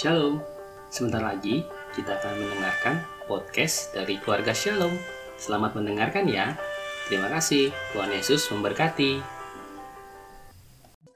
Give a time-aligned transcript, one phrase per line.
[0.00, 0.40] Shalom.
[0.88, 1.60] Sebentar lagi
[1.92, 4.96] kita akan mendengarkan podcast dari keluarga Shalom.
[5.36, 6.56] Selamat mendengarkan ya.
[7.04, 7.68] Terima kasih.
[7.92, 9.20] Tuhan Yesus memberkati.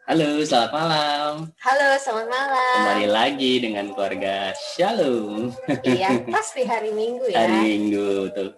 [0.05, 1.33] Halo, selamat malam.
[1.65, 2.77] Halo, selamat malam.
[2.77, 5.49] Kembali lagi dengan keluarga Shalom.
[5.81, 7.41] Iya, pas di hari Minggu ya.
[7.41, 8.53] Hari Minggu tuh.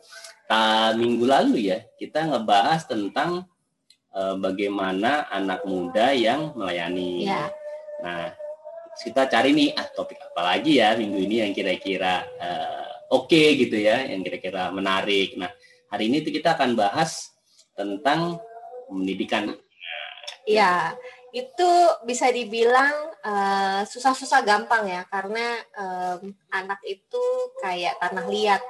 [0.51, 3.47] Ta, minggu lalu ya, kita ngebahas tentang
[4.11, 7.31] eh, bagaimana anak muda yang melayani.
[7.31, 7.47] Iya.
[8.03, 8.35] Nah,
[8.97, 13.77] kita cari nih ah topik apa lagi ya minggu ini yang kira-kira eh, oke gitu
[13.77, 15.39] ya, yang kira-kira menarik.
[15.39, 15.51] Nah,
[15.93, 17.31] hari ini tuh kita akan bahas
[17.77, 18.41] tentang
[18.91, 19.55] pendidikan.
[20.47, 20.95] Iya,
[21.35, 21.71] itu
[22.07, 27.23] bisa dibilang eh, susah-susah gampang ya, karena em, anak itu
[27.59, 28.63] kayak tanah liat,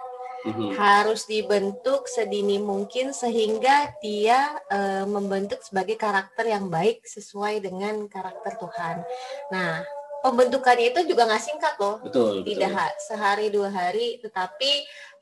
[0.47, 0.79] Mhm.
[0.79, 8.55] harus dibentuk sedini mungkin sehingga dia eh, membentuk sebagai karakter yang baik sesuai dengan karakter
[8.55, 9.03] Tuhan.
[9.51, 9.83] Nah,
[10.27, 12.03] pembentukannya itu juga nggak singkat loh.
[12.03, 12.51] Betul, betul.
[12.51, 14.71] tidak ha- sehari dua hari tetapi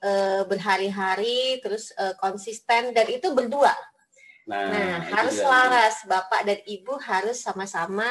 [0.01, 3.77] eh, berhari-hari terus eh, konsisten dan itu berdua
[4.45, 8.05] Nah, nah itu harus selaras bapak dan ibu harus sama-sama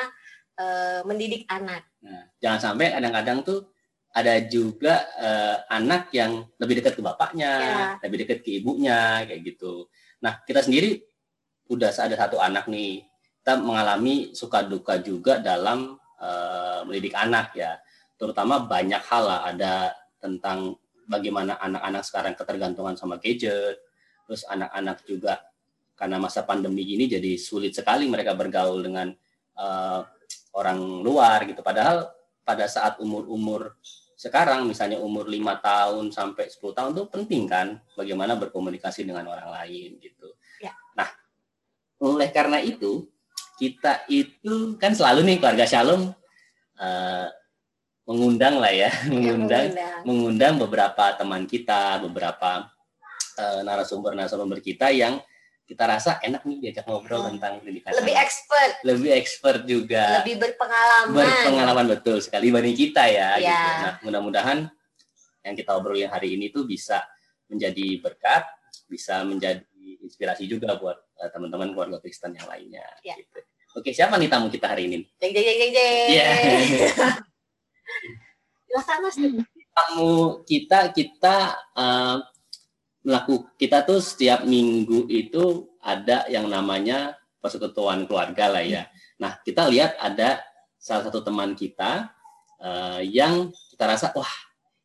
[0.57, 3.59] eh, mendidik anak Nah, jangan sampai kadang-kadang tuh
[4.13, 7.85] ada juga eh, anak yang lebih dekat ke bapaknya, Ya.
[8.05, 9.89] lebih dekat ke ibunya, kayak gitu.
[10.21, 11.01] Nah, kita sendiri
[11.71, 13.07] udah ada satu anak nih,
[13.41, 17.75] kita mengalami suka duka juga dalam eh, mendidik anak ya.
[18.15, 19.73] Terutama banyak hal lah, ada
[20.23, 23.83] tentang bagaimana anak-anak sekarang ketergantungan sama gadget,
[24.23, 25.43] terus anak-anak juga
[25.93, 29.11] karena masa pandemi ini jadi sulit sekali mereka bergaul dengan
[29.59, 30.01] eh,
[30.55, 31.59] orang luar gitu.
[31.59, 32.07] Padahal
[32.43, 33.75] pada saat umur-umur
[34.23, 39.51] sekarang misalnya umur lima tahun sampai 10 tahun tuh penting kan bagaimana berkomunikasi dengan orang
[39.51, 40.31] lain gitu.
[40.63, 40.71] Ya.
[40.95, 41.11] Nah,
[41.99, 43.09] oleh karena itu
[43.63, 46.11] kita itu kan selalu nih keluarga Shalom
[46.75, 47.27] eh,
[48.03, 50.01] mengundang lah ya, mengundang Mengundang.
[50.03, 52.67] mengundang beberapa teman kita, beberapa
[53.39, 55.23] eh, narasumber-narasumber kita yang
[55.63, 57.39] kita rasa enak nih diajak ngobrol Hmm.
[57.39, 58.25] tentang pendidikan lebih anak.
[58.27, 63.39] expert lebih expert juga lebih berpengalaman berpengalaman betul sekali dibanding kita ya.
[63.39, 63.39] Ya.
[63.39, 63.71] Gitu.
[63.79, 64.59] Nah, mudah-mudahan
[65.39, 66.99] yang kita obrolin hari ini tuh bisa
[67.47, 68.43] menjadi berkat,
[68.91, 69.63] bisa menjadi
[70.03, 72.83] inspirasi juga buat eh, teman-teman keluarga Kristen yang lainnya.
[73.01, 73.15] Ya.
[73.15, 73.39] Gitu.
[73.73, 75.01] Oke, siapa nih tamu kita hari ini?
[75.17, 76.13] jeng jeng jeng jeng jeng
[78.73, 79.17] silakan mas
[79.73, 81.37] Tamu kita kita
[81.73, 82.17] eh,
[83.05, 88.87] melakukan kita tuh setiap minggu itu ada yang namanya persekutuan keluarga lah ya.
[89.19, 90.39] Nah, kita lihat ada
[90.77, 92.13] salah satu teman kita
[92.61, 94.29] eh, yang kita rasa wah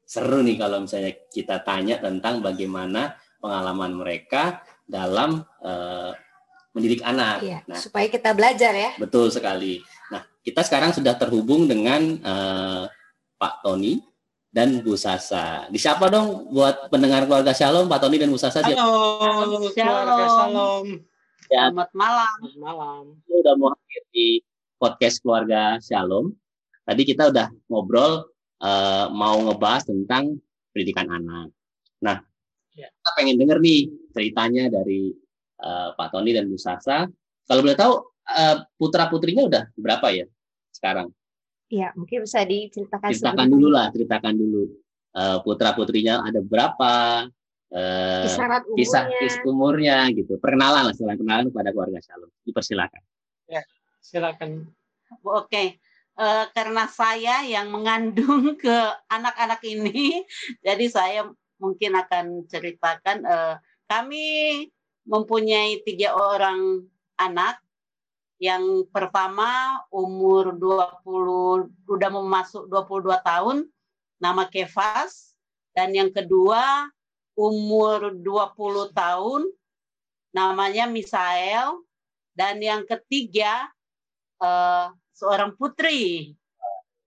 [0.09, 6.11] seru nih kalau misalnya kita tanya tentang bagaimana pengalaman mereka dalam eh,
[6.73, 7.45] mendidik anak.
[7.45, 9.79] Iya, Nah, supaya kita belajar ya betul sekali.
[10.09, 12.85] Nah, kita sekarang sudah terhubung dengan eh,
[13.37, 14.01] Pak Tony
[14.49, 15.69] dan Bu Sasa.
[15.69, 18.59] Disapa dong buat pendengar keluarga Shalom, Pak Tony dan Bu Sasa.
[18.59, 20.33] Siap- Halo, keluarga Shalom.
[20.33, 20.87] Shalom.
[21.49, 21.69] Ya.
[21.69, 22.37] Selamat malam.
[22.43, 23.03] Selamat malam.
[23.29, 24.29] udah mau hadir di
[24.77, 26.33] podcast keluarga Shalom.
[26.83, 28.25] Tadi kita udah ngobrol
[28.59, 30.41] eh, mau ngebahas tentang
[30.73, 31.53] pendidikan anak.
[32.01, 32.19] Nah,
[32.73, 32.87] Ya.
[32.89, 35.15] kita pengen denger nih ceritanya dari
[35.63, 37.07] eh, Pak Tony dan Bu Sasa.
[37.47, 37.95] Kalau boleh tahu
[38.77, 40.29] putra putrinya udah berapa ya
[40.69, 41.09] sekarang?
[41.73, 44.63] Iya, mungkin bisa diceritakan Ceritakan dulu lah, ceritakan dulu
[45.41, 47.25] putra putrinya ada berapa?
[47.73, 50.41] eh, kisaran umurnya kisah umurnya gitu.
[50.41, 52.31] Perkenalan lah, setelah kenalan kepada keluarga Shalom.
[52.45, 53.03] Dipersilakan.
[53.99, 54.65] Silakan.
[55.25, 55.77] Oke.
[56.19, 60.25] Eh, karena saya yang mengandung ke anak-anak ini,
[60.67, 61.21] jadi saya
[61.63, 63.55] mungkin akan ceritakan eh,
[63.89, 64.69] kami
[65.09, 66.85] mempunyai tiga orang
[67.17, 67.57] anak.
[68.39, 73.67] Yang pertama umur 20 udah mau masuk 22 tahun,
[74.23, 75.35] nama Kevas
[75.75, 76.87] dan yang kedua
[77.35, 79.43] umur 20 tahun
[80.31, 81.83] namanya Misael
[82.39, 83.67] dan yang ketiga
[84.39, 84.87] eh,
[85.19, 86.39] seorang putri.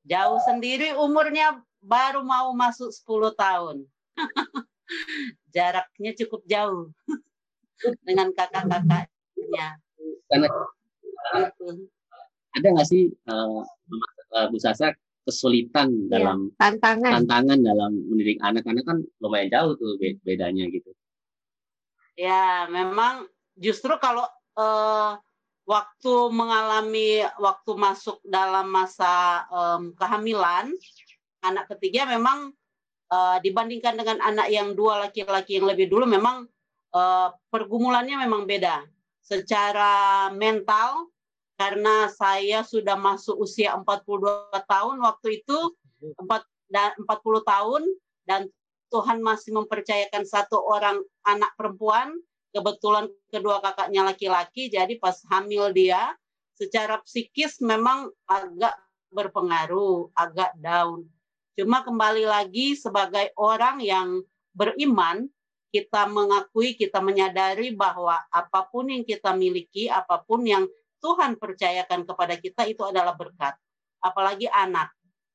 [0.04, 3.78] Jauh sendiri umurnya baru mau masuk 10 tahun.
[5.52, 6.92] Jaraknya cukup jauh
[8.08, 9.78] dengan kakak-kakaknya.
[10.32, 10.48] Karena
[12.52, 13.62] ada nggak sih eh,
[14.52, 14.92] Bu Sasa
[15.22, 16.18] kesulitan Iya.
[16.18, 20.90] dalam tantangan tantangan dalam mendidik anak karena kan lumayan jauh tuh be- bedanya gitu.
[22.18, 24.26] Ya, memang justru kalau
[24.58, 25.12] eh,
[25.64, 30.74] waktu mengalami waktu masuk dalam masa em, kehamilan,
[31.46, 32.52] anak ketiga memang
[33.12, 36.48] eh, dibandingkan dengan anak yang dua laki-laki yang lebih dulu memang
[36.96, 38.88] eh, pergumulannya memang beda.
[39.22, 41.12] Secara mental
[41.62, 45.58] karena saya sudah masuk usia 42 tahun waktu itu
[46.18, 46.42] empat
[46.74, 47.82] dan 40 tahun
[48.26, 48.50] dan
[48.90, 52.18] Tuhan masih mempercayakan satu orang anak perempuan
[52.50, 56.18] kebetulan kedua kakaknya laki-laki jadi pas hamil dia
[56.58, 58.74] secara psikis memang agak
[59.14, 61.06] berpengaruh agak down
[61.58, 64.24] cuma kembali lagi sebagai orang yang
[64.56, 65.28] beriman
[65.72, 70.68] kita mengakui kita menyadari bahwa apa pun yang kita miliki apa pun yang
[71.02, 73.56] Tuhan percayakan kepada kita itu adalah berkat
[74.04, 74.92] apalagi anak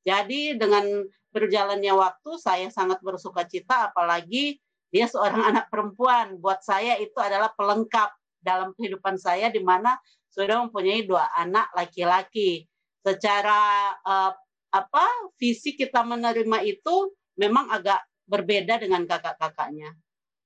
[0.07, 1.03] jadi dengan
[1.35, 6.39] berjalannya waktu saya sangat bersuka cita apalagi dia seorang anak perempuan.
[6.39, 8.09] Buat saya itu adalah pelengkap
[8.39, 9.99] dalam kehidupan saya di mana
[10.31, 12.65] sudah mempunyai dua anak laki-laki.
[13.03, 14.31] Secara uh,
[14.71, 15.05] apa
[15.39, 19.95] fisik kita menerima itu memang agak berbeda dengan kakak-kakaknya.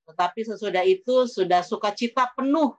[0.06, 2.74] Tetapi sesudah itu sudah sukacita penuh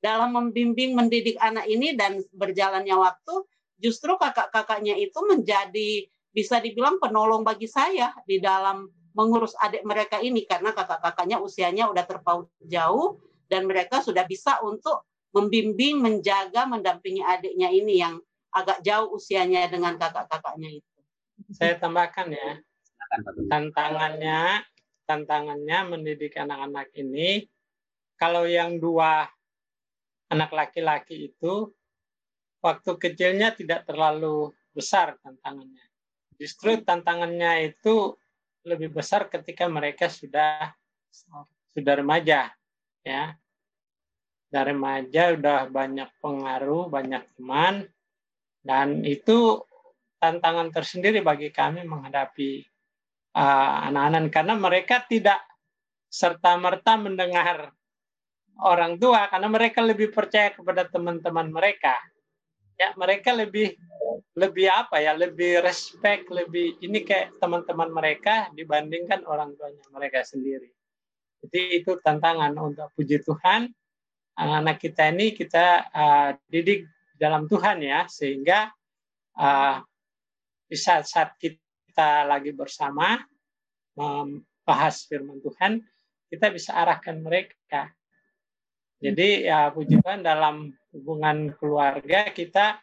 [0.00, 3.44] dalam membimbing mendidik anak ini dan berjalannya waktu
[3.76, 10.46] justru kakak-kakaknya itu menjadi bisa dibilang penolong bagi saya di dalam mengurus adik mereka ini
[10.46, 13.18] karena kakak-kakaknya usianya udah terpaut jauh
[13.50, 15.04] dan mereka sudah bisa untuk
[15.34, 20.98] membimbing, menjaga, mendampingi adiknya ini yang agak jauh usianya dengan kakak-kakaknya itu.
[21.54, 22.50] Saya tambahkan ya,
[23.48, 24.62] tantangannya,
[25.08, 27.48] tantangannya mendidik anak-anak ini,
[28.20, 29.26] kalau yang dua
[30.30, 31.72] anak laki-laki itu
[32.62, 35.82] waktu kecilnya tidak terlalu besar tantangannya.
[36.38, 38.14] Justru tantangannya itu
[38.62, 40.76] lebih besar ketika mereka sudah
[41.72, 42.52] sudah remaja,
[43.02, 43.34] ya.
[44.50, 47.86] Dari remaja udah banyak pengaruh, banyak teman,
[48.60, 49.64] dan itu
[50.20, 52.60] tantangan tersendiri bagi kami menghadapi
[53.34, 54.28] uh, anak-anak.
[54.28, 55.40] Uh, karena mereka tidak
[56.10, 57.72] serta merta mendengar
[58.60, 61.96] orang tua karena mereka lebih percaya kepada teman-teman mereka.
[62.76, 63.76] Ya mereka lebih
[64.36, 70.68] lebih apa ya lebih respect lebih ini kayak teman-teman mereka dibandingkan orang tuanya mereka sendiri.
[71.40, 73.72] Jadi itu tantangan untuk puji Tuhan.
[74.36, 76.88] Anak-anak kita ini kita uh, didik
[77.20, 78.72] dalam Tuhan ya sehingga
[79.36, 79.76] uh,
[80.64, 83.20] di saat-saat kita lagi bersama
[83.92, 85.84] membahas firman Tuhan
[86.32, 87.92] kita bisa arahkan mereka
[88.96, 92.80] jadi ya puji Tuhan dalam hubungan keluarga kita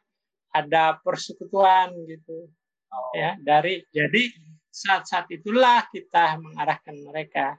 [0.54, 2.45] ada persekutuan gitu
[2.94, 3.12] oh.
[3.18, 4.30] ya dari jadi
[4.69, 7.57] saat-saat itulah kita mengarahkan mereka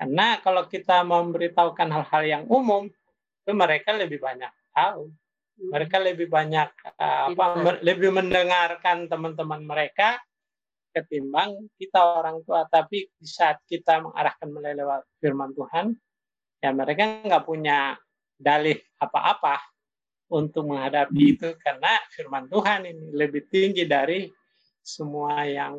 [0.00, 2.88] karena kalau kita memberitahukan hal-hal yang umum
[3.44, 5.12] itu mereka lebih banyak tahu.
[5.68, 7.44] Mereka lebih banyak uh, apa
[7.84, 10.16] lebih mendengarkan teman-teman mereka
[10.96, 12.64] ketimbang kita orang tua.
[12.64, 15.92] Tapi di saat kita mengarahkan melalui firman Tuhan
[16.60, 17.96] ya mereka nggak punya
[18.40, 19.60] dalih apa-apa
[20.32, 21.48] untuk menghadapi itu.
[21.60, 24.32] Karena firman Tuhan ini lebih tinggi dari
[24.80, 25.76] semua yang,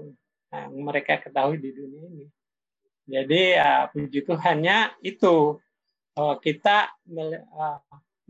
[0.54, 2.28] yang mereka ketahui di dunia ini.
[3.10, 5.58] Jadi uh, puji Tuhannya itu
[6.22, 6.92] kita
[7.58, 7.80] uh,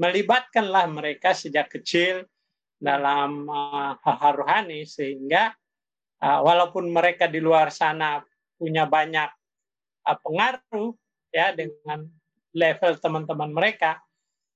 [0.02, 2.26] melibatkanlah mereka sejak kecil
[2.82, 3.46] dalam
[4.02, 5.54] hal-hal uh, rohani sehingga
[6.18, 8.18] uh, walaupun mereka di luar sana
[8.58, 9.30] punya banyak
[10.10, 10.98] uh, pengaruh
[11.30, 12.10] ya dengan
[12.58, 14.02] level teman-teman mereka,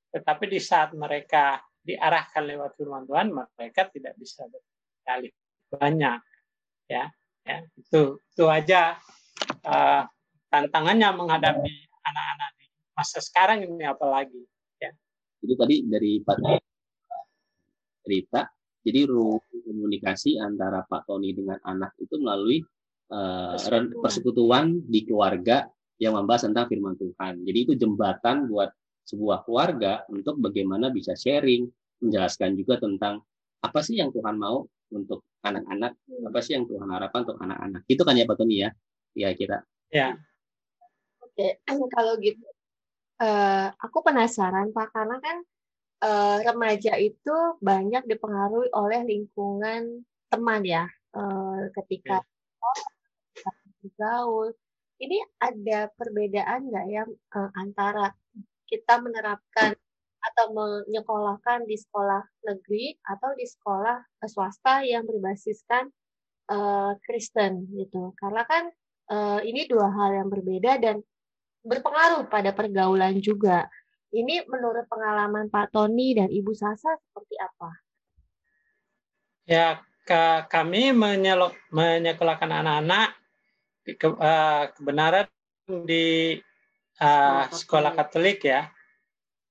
[0.09, 5.30] tetapi di saat mereka diarahkan lewat firman Tuhan, mereka tidak bisa berkali
[5.69, 6.19] banyak.
[6.89, 7.13] Ya,
[7.45, 8.97] ya itu itu aja
[9.61, 10.04] uh,
[10.49, 12.66] tantangannya menghadapi anak-anak di
[12.97, 14.42] masa sekarang ini apalagi.
[15.45, 16.37] Jadi tadi dari Pak
[18.06, 18.42] cerita,
[18.81, 22.61] jadi ruang komunikasi antara Pak Tony dengan anak itu melalui
[23.14, 24.02] uh, persekutuan.
[24.02, 25.66] persekutuan di keluarga
[26.02, 27.45] yang membahas tentang firman Tuhan.
[27.45, 28.73] Jadi itu jembatan buat
[29.06, 31.69] sebuah keluarga untuk bagaimana bisa sharing,
[32.02, 33.21] menjelaskan juga tentang
[33.61, 35.94] apa sih yang Tuhan mau untuk anak-anak,
[36.30, 37.81] apa sih yang Tuhan harapkan untuk anak-anak.
[37.85, 38.69] Itu kan ya Pak Tony ya,
[39.14, 39.61] ya kita.
[39.94, 40.18] Ya.
[41.21, 41.61] Oke,
[41.95, 42.42] kalau gitu,
[43.22, 45.38] uh, aku penasaran Pak, karena kan
[46.04, 53.52] uh, remaja itu banyak dipengaruhi oleh lingkungan teman ya, uh, ketika ya.
[53.95, 54.52] gaul.
[54.95, 58.16] Ini ada perbedaan nggak ya uh, antara
[58.66, 59.76] kita menerapkan
[60.26, 65.86] atau menyekolahkan di sekolah negeri atau di sekolah eh, swasta yang berbasiskan
[66.50, 68.14] uh, Kristen gitu.
[68.18, 68.74] Karena kan
[69.14, 71.06] uh, ini dua hal yang berbeda dan
[71.66, 73.66] berpengaruh pada pergaulan juga.
[74.14, 77.69] Ini menurut pengalaman Pak Tony dan Ibu Sasa seperti apa?
[79.44, 83.18] Ya, ke, kami menyelok, menyekolahkan anak-anak
[83.84, 85.28] ke, uh, kebenaran
[85.68, 86.40] di
[87.02, 88.72] uh, sekolah Katolik ya.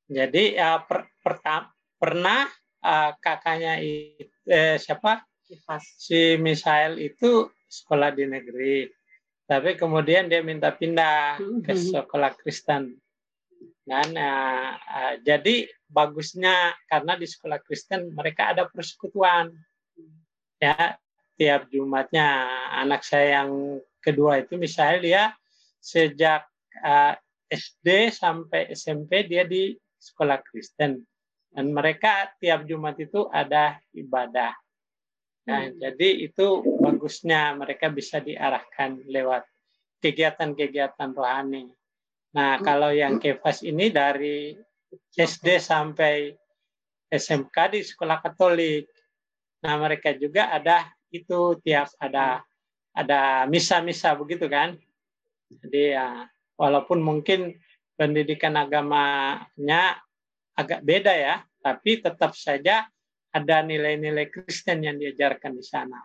[0.08, 2.48] Jadi uh, per, pertama pernah
[2.84, 3.80] uh, kakaknya
[4.44, 5.24] eh, siapa
[5.78, 8.88] si Misael itu sekolah di negeri,
[9.44, 11.92] tapi kemudian dia minta pindah ke hmm.
[11.92, 12.96] sekolah Kristen.
[13.84, 19.52] Dan uh, uh, jadi bagusnya karena di sekolah Kristen mereka ada persekutuan.
[20.56, 20.96] Ya,
[21.36, 25.22] tiap Jumatnya anak saya yang kedua itu misalnya dia
[25.84, 26.48] sejak
[26.80, 27.12] uh,
[27.52, 31.04] SD sampai SMP dia di sekolah Kristen
[31.52, 34.56] dan mereka tiap Jumat itu ada ibadah.
[35.44, 35.76] Nah, hmm.
[35.76, 36.46] jadi itu
[36.80, 39.44] bagusnya mereka bisa diarahkan lewat
[40.00, 41.68] kegiatan-kegiatan rohani.
[42.32, 42.64] Nah, hmm.
[42.64, 44.56] kalau yang kefas ini dari
[45.12, 46.32] SD sampai
[47.12, 48.88] SMK di sekolah Katolik.
[49.60, 52.40] Nah, mereka juga ada itu tiap ada
[52.96, 54.74] ada misa-misa begitu kan.
[55.52, 56.24] Jadi ya
[56.56, 57.60] walaupun mungkin
[57.94, 60.00] pendidikan agamanya
[60.56, 62.88] agak beda ya, tapi tetap saja
[63.34, 65.98] ada nilai-nilai Kristen yang diajarkan di sana.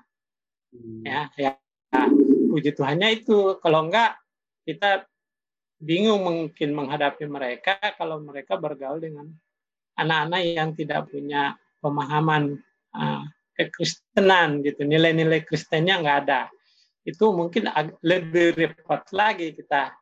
[0.73, 1.05] Hmm.
[1.05, 1.53] Ya, ya.
[2.49, 3.61] puji Tuhannya itu.
[3.61, 4.17] Kalau enggak,
[4.65, 5.05] kita
[5.77, 9.29] bingung mungkin menghadapi mereka kalau mereka bergaul dengan
[9.95, 12.57] anak-anak yang tidak punya pemahaman
[12.97, 14.81] uh, kekristenan gitu.
[14.89, 16.41] Nilai-nilai Kristennya enggak ada.
[17.05, 17.69] Itu mungkin
[18.01, 19.93] lebih repot lagi kita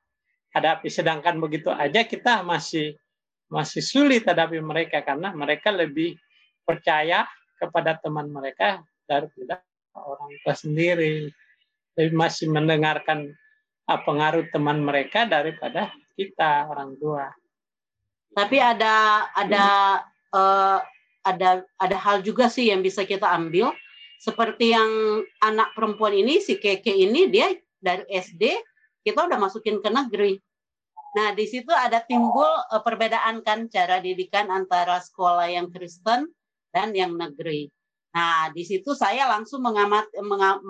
[0.56, 0.88] hadapi.
[0.88, 2.96] Sedangkan begitu aja kita masih
[3.48, 6.20] masih sulit hadapi mereka karena mereka lebih
[6.68, 7.24] percaya
[7.56, 9.64] kepada teman mereka daripada
[9.96, 11.32] orang tua sendiri.
[11.96, 13.32] Jadi masih mendengarkan
[13.88, 17.32] uh, pengaruh teman mereka daripada kita orang tua.
[18.36, 19.66] Tapi ada ada
[20.36, 20.80] uh,
[21.26, 23.74] ada ada hal juga sih yang bisa kita ambil
[24.22, 27.50] seperti yang anak perempuan ini si Keke ini dia
[27.82, 28.44] dari SD
[29.02, 30.38] kita udah masukin ke negeri.
[31.16, 36.30] Nah, di situ ada timbul uh, perbedaan kan cara didikan antara sekolah yang Kristen
[36.78, 37.74] dan yang negeri.
[38.14, 40.62] Nah, di situ saya langsung mengamati, mengam,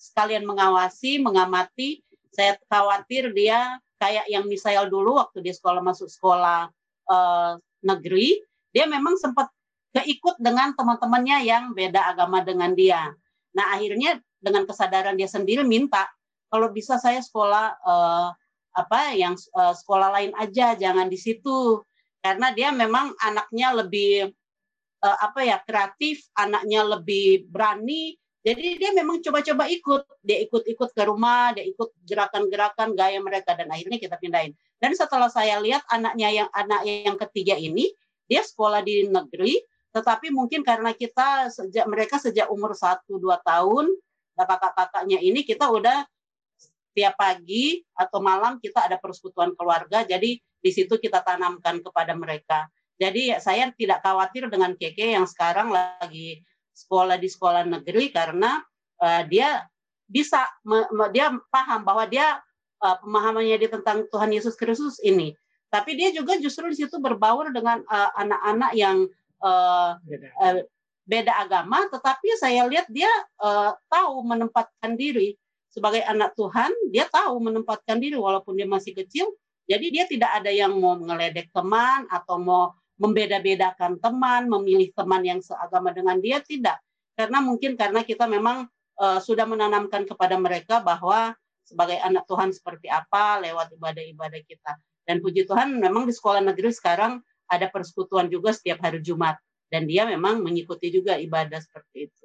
[0.00, 2.00] sekalian mengawasi, mengamati.
[2.32, 6.72] Saya khawatir dia kayak yang misalnya dulu waktu dia sekolah masuk sekolah
[7.12, 7.52] uh,
[7.84, 8.40] negeri,
[8.72, 9.52] dia memang sempat
[9.92, 13.12] keikut dengan teman-temannya yang beda agama dengan dia.
[13.52, 16.08] Nah, akhirnya dengan kesadaran dia sendiri minta
[16.50, 18.28] kalau bisa saya sekolah uh,
[18.74, 21.80] apa yang uh, sekolah lain aja, jangan di situ.
[22.18, 24.32] Karena dia memang anaknya lebih
[25.04, 28.16] uh, apa ya kreatif, anaknya lebih berani.
[28.44, 33.72] Jadi dia memang coba-coba ikut, dia ikut-ikut ke rumah, dia ikut gerakan-gerakan gaya mereka dan
[33.72, 34.52] akhirnya kita pindahin.
[34.76, 37.88] Dan setelah saya lihat anaknya yang anak yang ketiga ini,
[38.28, 39.64] dia sekolah di negeri,
[39.96, 43.16] tetapi mungkin karena kita sejak mereka sejak umur 1 2
[43.48, 43.88] tahun,
[44.36, 46.04] kakak-kakaknya ini kita udah
[46.92, 52.68] tiap pagi atau malam kita ada persekutuan keluarga, jadi di situ kita tanamkan kepada mereka.
[52.94, 56.42] Jadi saya tidak khawatir dengan Keke yang sekarang lagi
[56.74, 58.62] sekolah di sekolah negeri karena
[59.02, 59.66] uh, dia
[60.06, 62.38] bisa me, me, dia paham bahwa dia
[62.82, 65.34] uh, pemahamannya dia tentang Tuhan Yesus Kristus ini.
[65.72, 68.96] Tapi dia juga justru di situ berbaur dengan eh, anak-anak uh, yang
[69.42, 70.28] uh, beda.
[70.38, 70.62] Uh,
[71.04, 73.10] beda agama, tetapi saya lihat dia
[73.42, 75.36] uh, tahu menempatkan diri
[75.68, 76.72] sebagai anak Tuhan.
[76.94, 79.34] Dia tahu menempatkan diri walaupun dia masih kecil.
[79.66, 82.72] Jadi dia tidak ada yang mau ngeledek teman atau mau
[83.04, 86.80] membeda-bedakan teman, memilih teman yang seagama dengan dia tidak.
[87.12, 88.64] Karena mungkin karena kita memang
[88.96, 91.36] uh, sudah menanamkan kepada mereka bahwa
[91.68, 94.72] sebagai anak Tuhan seperti apa lewat ibadah-ibadah kita.
[95.04, 99.36] Dan puji Tuhan memang di sekolah negeri sekarang ada persekutuan juga setiap hari Jumat
[99.68, 102.24] dan dia memang mengikuti juga ibadah seperti itu.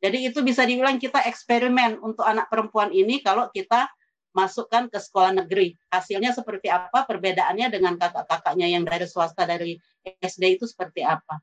[0.00, 3.88] Jadi itu bisa dibilang kita eksperimen untuk anak perempuan ini kalau kita
[4.34, 5.78] masukkan ke sekolah negeri.
[5.88, 7.06] Hasilnya seperti apa?
[7.06, 11.38] Perbedaannya dengan kakak-kakaknya yang dari swasta dari SD itu seperti apa?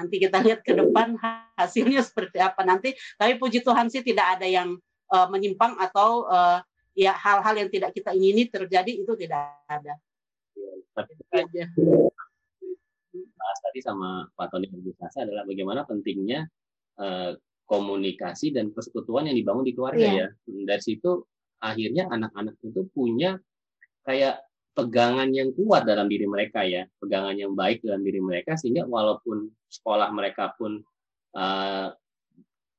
[0.00, 1.20] Nanti kita lihat ke depan
[1.54, 2.96] hasilnya seperti apa nanti.
[3.20, 4.80] Tapi puji Tuhan sih tidak ada yang
[5.12, 6.64] uh, menyimpang atau uh,
[6.96, 10.00] ya hal-hal yang tidak kita ingini terjadi itu tidak ada.
[11.52, 11.68] Ya,
[13.12, 16.48] bahas tadi sama Pak Tony Sasa adalah bagaimana pentingnya
[16.96, 17.36] uh,
[17.68, 20.28] komunikasi dan persekutuan yang dibangun di keluarga yeah.
[20.32, 20.66] ya.
[20.68, 21.24] Dari situ
[21.62, 23.38] akhirnya anak-anak itu punya
[24.02, 24.42] kayak
[24.72, 29.46] pegangan yang kuat dalam diri mereka ya, pegangan yang baik dalam diri mereka sehingga walaupun
[29.68, 30.80] sekolah mereka pun
[31.36, 31.88] uh,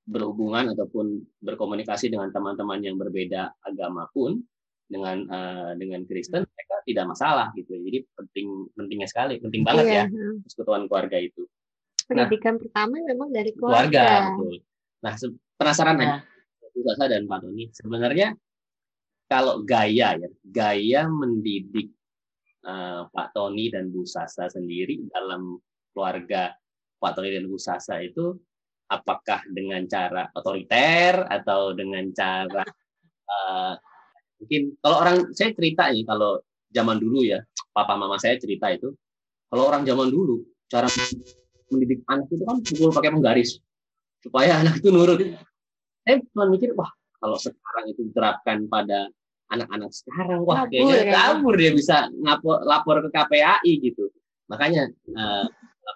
[0.03, 4.43] berhubungan ataupun berkomunikasi dengan teman-teman yang berbeda agama pun
[4.83, 7.71] dengan uh, dengan Kristen mereka tidak masalah gitu.
[7.79, 10.05] Jadi penting pentingnya sekali, penting banget iya.
[10.11, 11.47] ya persekutuan keluarga itu.
[12.03, 13.87] Pendidikan nah, pertama memang dari keluarga.
[13.87, 14.55] keluarga betul.
[15.03, 15.13] Nah,
[15.55, 16.19] penasaran nah.
[16.73, 18.35] aja, dan Pak Tony, sebenarnya
[19.33, 21.89] kalau gaya ya, gaya mendidik
[22.69, 25.57] uh, Pak Tony dan Bu Sasa sendiri dalam
[25.89, 26.53] keluarga
[27.01, 28.37] Pak Tony dan Bu Sasa itu
[28.93, 32.61] apakah dengan cara otoriter atau dengan cara
[33.25, 33.73] uh,
[34.37, 36.37] mungkin kalau orang saya cerita nih kalau
[36.69, 37.41] zaman dulu ya
[37.73, 38.93] papa mama saya cerita itu
[39.49, 40.85] kalau orang zaman dulu cara
[41.73, 43.57] mendidik anak itu kan pukul pakai penggaris
[44.21, 45.19] supaya anak itu nurut.
[46.05, 49.09] Saya cuma mikir wah kalau sekarang itu diterapkan pada
[49.53, 50.41] anak-anak sekarang.
[50.43, 51.13] Wah kabur, kayaknya ya.
[51.13, 54.09] kabur dia bisa ngapor lapor ke KPAI gitu.
[54.49, 55.45] Makanya uh,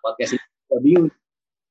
[0.06, 0.38] podcast
[0.78, 1.10] ini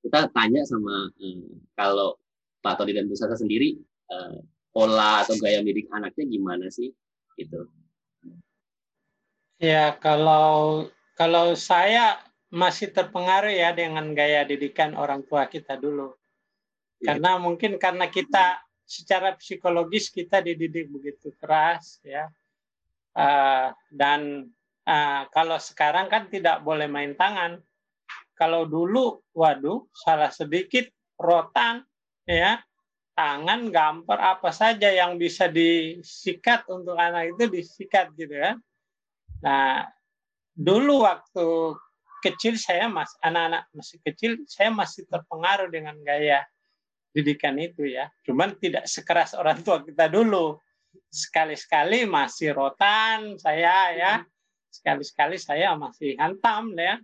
[0.03, 1.47] kita tanya sama uh,
[1.79, 2.19] kalau
[2.61, 3.79] Pak Todi dan Bu Sasa sendiri
[4.11, 4.43] uh,
[4.75, 6.91] pola atau gaya mendidik anaknya gimana sih?
[7.39, 7.71] Gitu.
[9.63, 12.21] Ya kalau kalau saya
[12.53, 16.13] masih terpengaruh ya dengan gaya didikan orang tua kita dulu.
[16.97, 17.13] Ya.
[17.13, 22.31] karena mungkin karena kita secara psikologis kita dididik begitu keras ya.
[23.17, 24.47] Uh, dan
[24.87, 27.59] uh, kalau sekarang kan tidak boleh main tangan.
[28.37, 30.87] Kalau dulu waduh salah sedikit
[31.19, 31.83] rotan
[32.25, 32.63] ya.
[33.17, 38.61] Tangan gambar apa saja yang bisa disikat untuk anak itu disikat gitu ya
[39.45, 39.85] nah
[40.57, 41.77] dulu waktu
[42.25, 46.43] kecil saya mas anak-anak masih kecil saya masih terpengaruh dengan gaya
[47.17, 48.13] didikan itu ya.
[48.21, 50.61] Cuman tidak sekeras orang tua kita dulu.
[51.09, 54.13] Sekali-sekali masih rotan saya ya.
[54.69, 57.01] Sekali-sekali saya masih hantam ya.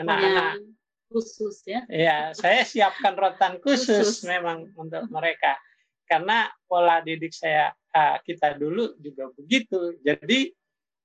[0.00, 0.64] Anak-anak
[1.12, 1.84] khusus ya.
[1.90, 5.60] Iya, saya siapkan rotan khusus, khusus memang untuk mereka.
[6.08, 10.00] Karena pola didik saya uh, kita dulu juga begitu.
[10.00, 10.48] Jadi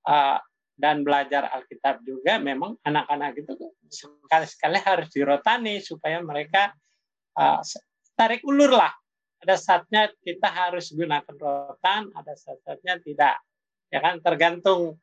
[0.07, 0.39] uh,
[0.75, 3.53] dan belajar Alkitab juga memang anak-anak itu
[3.87, 6.75] sekali-sekali harus dirotani supaya mereka
[7.39, 7.63] uh,
[8.15, 8.91] tarik ulur lah.
[9.43, 13.37] Ada saatnya kita harus gunakan rotan, ada saatnya tidak.
[13.93, 14.97] Ya kan tergantung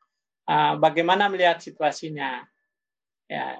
[0.49, 2.43] uh, bagaimana melihat situasinya.
[3.31, 3.55] Ya,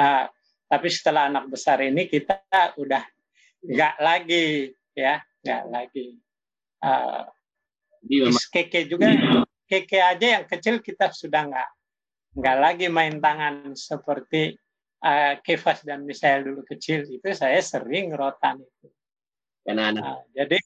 [0.00, 0.26] uh,
[0.70, 2.40] tapi setelah anak besar ini kita
[2.80, 3.04] udah
[3.60, 6.06] nggak lagi ya, nggak lagi.
[6.80, 7.28] Uh,
[8.50, 9.12] keke juga,
[9.68, 11.70] keke aja yang kecil kita sudah nggak
[12.32, 14.56] nggak lagi main tangan seperti
[15.02, 18.88] uh, Kefas dan Misael dulu kecil itu saya sering rotan itu.
[19.62, 20.02] Karena anak.
[20.02, 20.58] Nah, jadi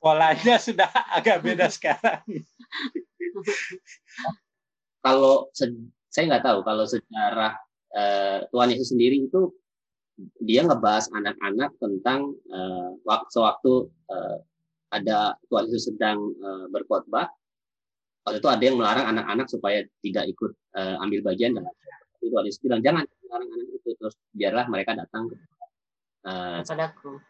[0.00, 2.22] polanya sudah agak beda sekarang.
[4.98, 5.46] kalau
[6.10, 7.54] saya nggak tahu kalau sejarah
[7.94, 9.54] uh, Tuhan Yesus sendiri itu
[10.42, 12.90] dia ngebahas anak-anak tentang uh,
[13.30, 14.42] sewaktu uh,
[14.90, 17.30] ada Tuhan Yesus sedang uh, berkhotbah
[18.26, 21.70] waktu itu ada yang melarang anak-anak supaya tidak ikut uh, ambil bagian dalam
[22.18, 25.30] itu Yesus bilang jangan melarang anak itu terus biarlah mereka datang
[26.26, 27.22] uh, kepadaku.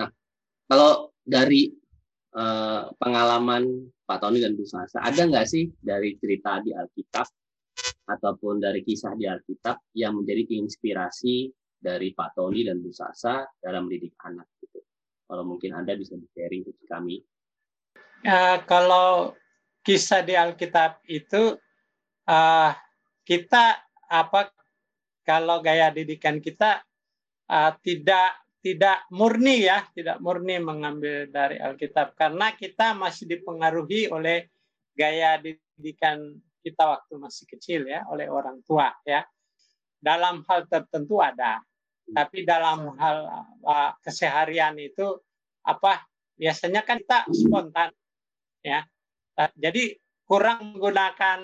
[0.00, 0.08] Nah,
[0.66, 1.70] kalau dari
[2.34, 7.26] uh, pengalaman Pak Tony dan Bu Sasa, ada nggak sih dari cerita di Alkitab
[8.04, 11.48] ataupun dari kisah di Alkitab yang menjadi inspirasi
[11.80, 14.80] dari Pak Tony dan Bu Sasa dalam mendidik anak gitu?
[15.24, 17.24] Kalau mungkin Anda bisa di-sharing ke kami.
[18.24, 19.36] Ya, kalau
[19.84, 21.56] kisah di Alkitab itu
[22.28, 22.72] uh,
[23.24, 24.52] kita apa
[25.24, 26.84] kalau gaya didikan kita
[27.48, 34.48] uh, tidak tidak murni ya, tidak murni mengambil dari Alkitab karena kita masih dipengaruhi oleh
[34.96, 36.32] gaya didikan
[36.64, 39.20] kita waktu masih kecil ya, oleh orang tua ya.
[40.00, 41.60] Dalam hal tertentu ada,
[42.08, 43.16] tapi dalam hal
[43.64, 45.12] uh, keseharian itu
[45.64, 46.04] apa
[46.36, 47.92] biasanya kan kita spontan
[48.64, 48.84] ya.
[49.56, 49.92] Jadi
[50.24, 51.40] kurang menggunakan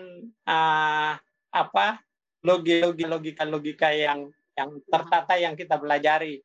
[0.48, 2.00] uh, apa
[2.46, 6.42] logika logika logika yang yang tertata yang kita pelajari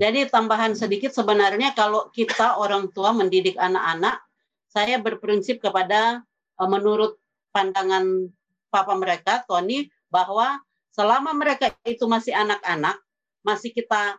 [0.00, 4.24] jadi tambahan sedikit sebenarnya kalau kita orang tua mendidik anak-anak,
[4.72, 6.24] saya berprinsip kepada
[6.60, 7.20] eh, menurut
[7.52, 8.32] pandangan
[8.72, 10.60] papa mereka, Tony, bahwa
[10.96, 12.96] selama mereka itu masih anak-anak,
[13.44, 14.16] masih kita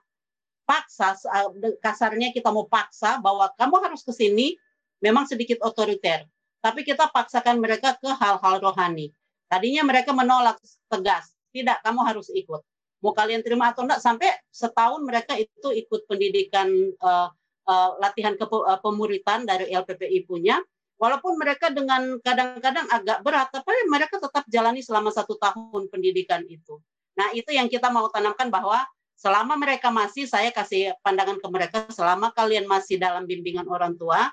[0.69, 4.53] paksa, eh, kasarnya kita mau paksa bahwa kamu harus ke sini,
[5.01, 6.29] memang sedikit otoriter.
[6.61, 9.09] Tapi kita paksakan mereka ke hal-hal rohani.
[9.47, 10.57] Tadinya mereka menolak
[10.89, 12.61] tegas, tidak, kamu harus ikut.
[13.03, 16.71] Mau kalian terima atau enggak sampai setahun mereka itu ikut pendidikan
[17.03, 17.27] uh,
[17.67, 20.57] uh, latihan ke uh, pemuritan dari LPPI punya.
[20.95, 26.79] Walaupun mereka dengan kadang-kadang agak berat tapi mereka tetap jalani selama satu tahun pendidikan itu.
[27.19, 28.87] Nah itu yang kita mau tanamkan bahwa
[29.19, 34.31] selama mereka masih saya kasih pandangan ke mereka selama kalian masih dalam bimbingan orang tua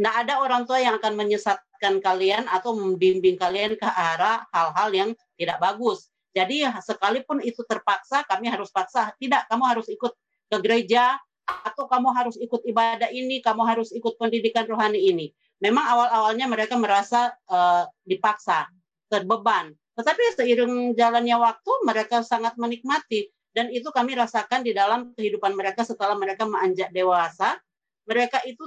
[0.00, 5.10] tidak ada orang tua yang akan menyesatkan kalian atau membimbing kalian ke arah hal-hal yang
[5.36, 9.10] tidak bagus jadi sekalipun itu terpaksa, kami harus paksa.
[9.18, 10.12] Tidak, kamu harus ikut
[10.50, 15.34] ke gereja atau kamu harus ikut ibadah ini, kamu harus ikut pendidikan rohani ini.
[15.58, 18.70] Memang awal-awalnya mereka merasa uh, dipaksa,
[19.10, 19.74] terbeban.
[19.98, 23.30] Tetapi seiring jalannya waktu, mereka sangat menikmati.
[23.50, 27.58] dan itu kami rasakan di dalam kehidupan mereka setelah mereka menanjak dewasa
[28.06, 28.62] mereka itu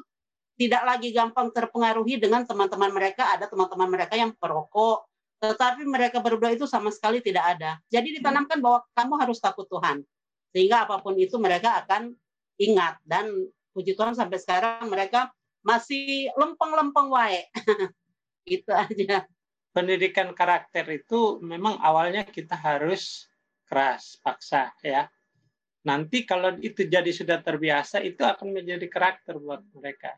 [0.54, 5.06] tidak lagi gampang terpengaruhi dengan teman-teman mereka ada teman-teman mereka yang perokok.
[5.44, 7.76] Tetapi mereka berdua itu sama sekali tidak ada.
[7.92, 10.06] Jadi ditanamkan bahwa kamu harus takut Tuhan
[10.54, 12.14] sehingga apa pun itu mereka akan
[12.62, 13.02] ingat.
[13.04, 15.34] Dan puji Tuhan sampai sekarang mereka
[15.66, 17.50] masih lempeng-lempeng wae.
[18.46, 19.26] Itu aja.
[19.74, 23.26] Pendidikan karakter itu memang awalnya kita harus
[23.66, 25.10] keras, paksa ya.
[25.84, 30.16] Nanti kalau itu jadi sudah terbiasa itu akan menjadi karakter buat mereka.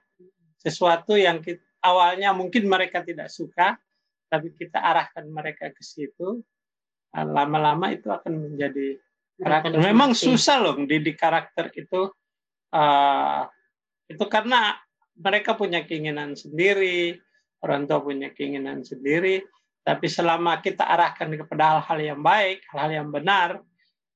[0.61, 3.77] Sesuatu yang kita, awalnya mungkin mereka tidak suka,
[4.29, 6.41] tapi kita arahkan mereka ke situ,
[7.13, 9.01] ah, lama-lama itu akan menjadi
[9.41, 9.77] karakter.
[9.81, 12.13] Memang susah loh mendidik karakter itu.
[12.75, 13.47] Uh,
[14.11, 14.75] itu karena
[15.15, 17.15] mereka punya keinginan sendiri,
[17.63, 19.41] orang tua punya keinginan sendiri,
[19.81, 23.63] tapi selama kita arahkan kepada hal-hal yang baik, hal-hal yang benar,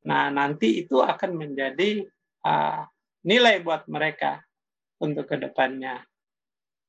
[0.08, 2.08] nah nanti itu akan menjadi
[2.46, 2.84] uh,
[3.28, 4.40] nilai buat mereka
[5.04, 6.00] untuk ke depannya.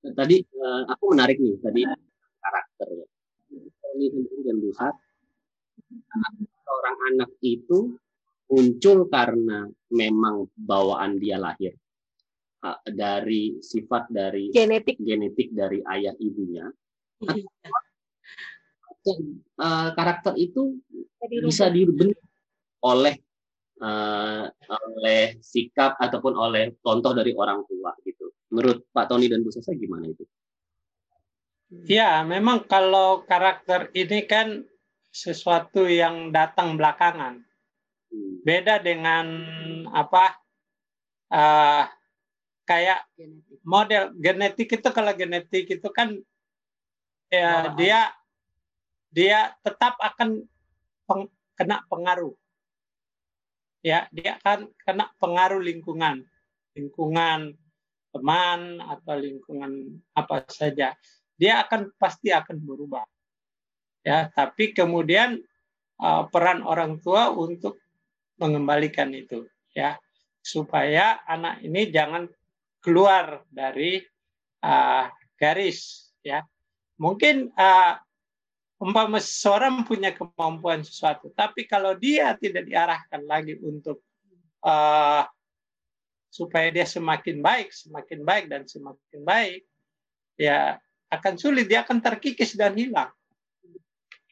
[0.01, 1.83] Nah, tadi uh, aku menarik nih tadi
[2.41, 3.07] karakter ya.
[4.01, 4.07] Ini
[4.47, 4.95] dan Busat,
[6.65, 7.99] seorang anak itu
[8.49, 11.75] muncul karena memang bawaan dia lahir
[12.65, 16.71] uh, dari sifat dari genetik genetik dari ayah ibunya.
[17.21, 17.45] Iya
[19.61, 20.77] uh, karakter itu
[21.45, 22.17] bisa dibentuk
[22.85, 23.15] oleh
[23.81, 28.31] uh, oleh sikap ataupun oleh contoh dari orang tua gitu.
[28.53, 30.25] Menurut Pak Tony dan Bu Sasa gimana itu?
[31.87, 34.67] Ya, memang kalau karakter ini kan
[35.15, 37.47] sesuatu yang datang belakangan.
[38.11, 38.35] Hmm.
[38.43, 39.27] Beda dengan
[39.95, 40.35] apa?
[41.31, 41.87] Uh,
[42.67, 43.07] kayak
[43.63, 46.15] model genetik itu kalau genetik itu kan
[47.31, 48.11] ya oh, dia
[49.11, 50.43] dia tetap akan
[51.07, 51.27] peng,
[51.59, 52.35] kena pengaruh.
[53.81, 56.21] Ya, dia akan kena pengaruh lingkungan,
[56.77, 57.57] lingkungan
[58.13, 60.93] teman atau lingkungan apa saja.
[61.41, 63.09] Dia akan pasti akan berubah.
[64.05, 65.41] Ya, tapi kemudian
[65.97, 67.81] uh, peran orang tua untuk
[68.37, 69.97] mengembalikan itu, ya,
[70.41, 72.29] supaya anak ini jangan
[72.85, 74.01] keluar dari
[74.65, 76.45] uh, garis, ya.
[77.01, 77.97] Mungkin uh,
[78.81, 84.01] umpama seseorang punya kemampuan sesuatu, tapi kalau dia tidak diarahkan lagi untuk
[84.65, 85.29] uh,
[86.33, 89.63] supaya dia semakin baik, semakin baik dan semakin baik,
[90.41, 90.81] ya
[91.13, 93.13] akan sulit, dia akan terkikis dan hilang.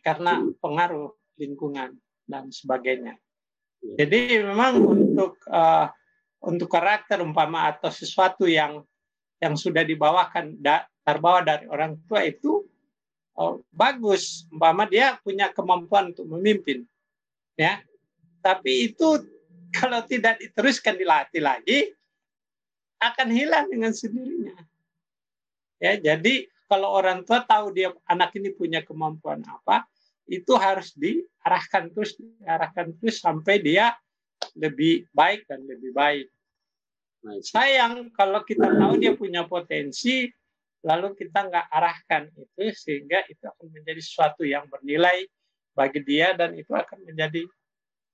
[0.00, 1.92] Karena pengaruh lingkungan
[2.24, 3.18] dan sebagainya.
[3.82, 5.90] Jadi memang untuk uh,
[6.38, 8.82] untuk karakter umpama atau sesuatu yang
[9.38, 12.67] yang sudah dibawakan da, terbawa dari orang tua itu
[13.38, 14.44] oh, bagus.
[14.50, 16.82] Umpama dia punya kemampuan untuk memimpin
[17.54, 17.78] ya.
[18.42, 19.22] Tapi itu
[19.78, 21.78] kalau tidak diteruskan dilatih lagi
[22.98, 24.58] akan hilang dengan sendirinya.
[25.78, 29.86] Ya jadi kalau orang tua tahu dia anak ini punya kemampuan apa
[30.28, 33.94] itu harus diarahkan terus diarahkan terus sampai dia
[34.58, 36.26] lebih baik dan lebih baik.
[37.42, 40.28] Sayang kalau kita tahu dia punya potensi
[40.86, 45.26] lalu kita nggak arahkan itu sehingga itu akan menjadi sesuatu yang bernilai
[45.74, 47.46] bagi dia dan itu akan menjadi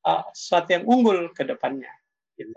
[0.05, 1.92] uh, sesuatu yang unggul ke depannya.
[2.37, 2.53] Gitu.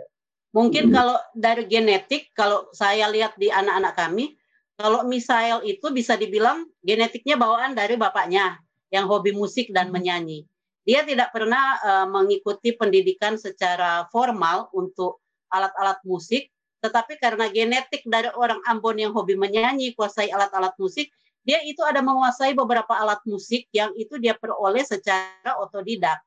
[0.56, 4.36] Mungkin kalau dari genetik, kalau saya lihat di anak-anak kami,
[4.80, 8.58] kalau Misael itu bisa dibilang genetiknya bawaan dari bapaknya
[8.94, 10.48] yang hobi musik dan menyanyi.
[10.88, 15.20] Dia tidak pernah uh, mengikuti pendidikan secara formal untuk
[15.52, 21.10] alat-alat musik, tetapi karena genetik dari orang Ambon yang hobi menyanyi, kuasai alat-alat musik,
[21.42, 26.20] dia itu ada menguasai beberapa alat musik yang itu dia peroleh secara otodidak.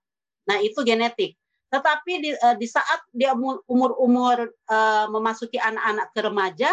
[0.48, 1.36] Nah, itu genetik.
[1.70, 3.36] Tetapi di, uh, di saat dia
[3.68, 6.70] umur-umur uh, memasuki anak-anak ke remaja,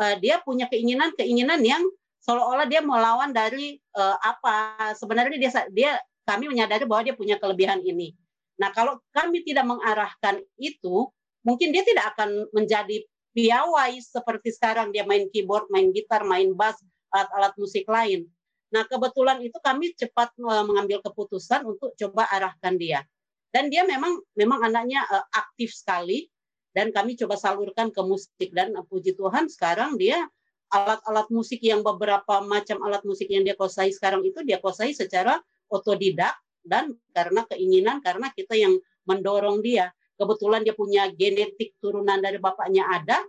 [0.00, 1.82] uh, dia punya keinginan-keinginan yang
[2.24, 5.92] seolah-olah dia melawan dari uh, apa sebenarnya dia dia
[6.24, 8.16] kami menyadari bahwa dia punya kelebihan ini.
[8.56, 11.12] Nah, kalau kami tidak mengarahkan itu,
[11.44, 13.04] mungkin dia tidak akan menjadi
[13.38, 16.82] piawai seperti sekarang dia main keyboard, main gitar, main bass,
[17.14, 18.26] alat-alat musik lain.
[18.74, 23.06] Nah, kebetulan itu kami cepat e, mengambil keputusan untuk coba arahkan dia.
[23.54, 26.26] Dan dia memang memang anaknya e, aktif sekali
[26.74, 30.26] dan kami coba salurkan ke musik dan e, puji Tuhan sekarang dia
[30.74, 35.38] alat-alat musik yang beberapa macam alat musik yang dia kuasai sekarang itu dia kuasai secara
[35.70, 36.34] otodidak
[36.66, 38.76] dan karena keinginan karena kita yang
[39.08, 43.22] mendorong dia kebetulan dia punya genetik turunan dari bapaknya ada,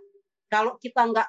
[0.50, 1.28] kalau kita nggak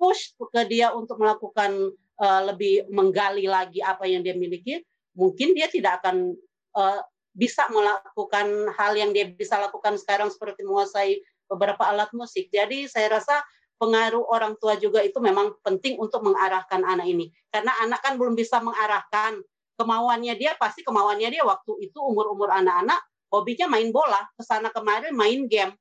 [0.00, 4.80] push ke dia untuk melakukan uh, lebih menggali lagi apa yang dia miliki,
[5.12, 6.32] mungkin dia tidak akan
[6.74, 6.98] uh,
[7.36, 12.48] bisa melakukan hal yang dia bisa lakukan sekarang seperti menguasai beberapa alat musik.
[12.48, 13.44] Jadi saya rasa
[13.76, 17.28] pengaruh orang tua juga itu memang penting untuk mengarahkan anak ini.
[17.52, 19.40] Karena anak kan belum bisa mengarahkan
[19.76, 23.00] kemauannya dia, pasti kemauannya dia waktu itu umur-umur anak-anak
[23.32, 25.72] hobinya main bola, ke sana kemarin main game.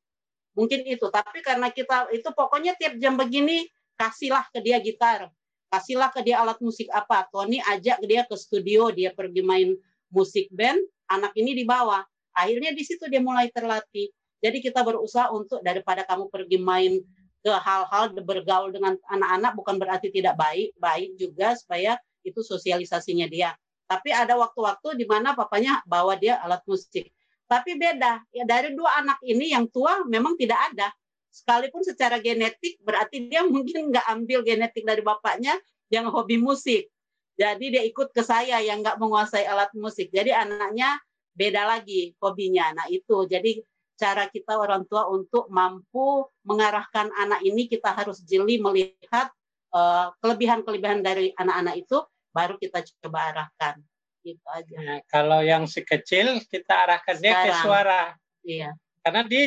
[0.55, 3.67] Mungkin itu, tapi karena kita itu pokoknya tiap jam begini
[3.99, 5.27] kasihlah ke dia gitar,
[5.67, 7.27] kasihlah ke dia alat musik apa.
[7.31, 9.75] Tony ajak dia ke studio, dia pergi main
[10.11, 10.79] musik band,
[11.11, 12.03] anak ini dibawa.
[12.35, 14.11] Akhirnya di situ dia mulai terlatih.
[14.41, 16.97] Jadi kita berusaha untuk daripada kamu pergi main
[17.41, 23.53] ke hal-hal bergaul dengan anak-anak bukan berarti tidak baik, baik juga supaya itu sosialisasinya dia.
[23.89, 27.11] Tapi ada waktu-waktu di mana papanya bawa dia alat musik.
[27.51, 30.87] Tapi beda, ya dari dua anak ini yang tua memang tidak ada.
[31.27, 35.59] Sekalipun secara genetik berarti dia mungkin nggak ambil genetik dari bapaknya
[35.91, 36.87] yang hobi musik.
[37.35, 40.07] Jadi dia ikut ke saya yang nggak menguasai alat musik.
[40.15, 40.95] Jadi anaknya
[41.35, 42.71] beda lagi hobinya.
[42.71, 43.59] Nah itu jadi
[43.99, 49.27] cara kita orang tua untuk mampu mengarahkan anak ini kita harus jeli melihat
[49.75, 51.99] uh, kelebihan-kelebihan dari anak-anak itu
[52.31, 53.83] baru kita coba arahkan
[54.21, 54.75] gitu aja.
[54.81, 58.01] Nah, kalau yang si kecil kita arahkan dia ke suara.
[58.45, 58.71] Iya.
[59.01, 59.43] Karena dia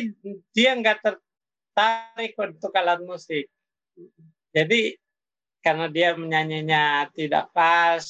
[0.51, 3.47] dia nggak tertarik untuk alat musik.
[4.51, 4.95] Jadi
[5.63, 8.05] karena dia menyanyinya tidak pas,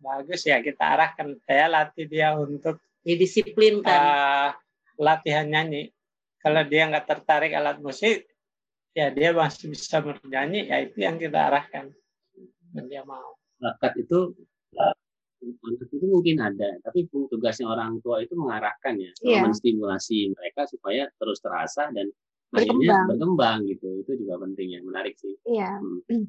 [0.00, 4.50] bagus ya kita arahkan saya latih dia untuk didisiplinkan uh,
[4.96, 5.92] latihan nyanyi.
[6.40, 8.28] Kalau dia nggak tertarik alat musik,
[8.92, 11.92] ya dia masih bisa bernyanyi, ya itu yang kita arahkan.
[12.72, 13.36] Dan dia mau.
[13.56, 14.36] Bakat itu
[15.44, 19.42] anak itu mungkin ada, tapi tugasnya orang tua itu mengarahkan ya, yeah.
[19.44, 22.08] menstimulasi mereka supaya terus terasa dan
[22.54, 24.04] akhirnya berkembang gitu.
[24.06, 25.34] Itu juga penting ya, menarik sih.
[25.44, 25.80] Iya.
[25.80, 26.26] Hmm.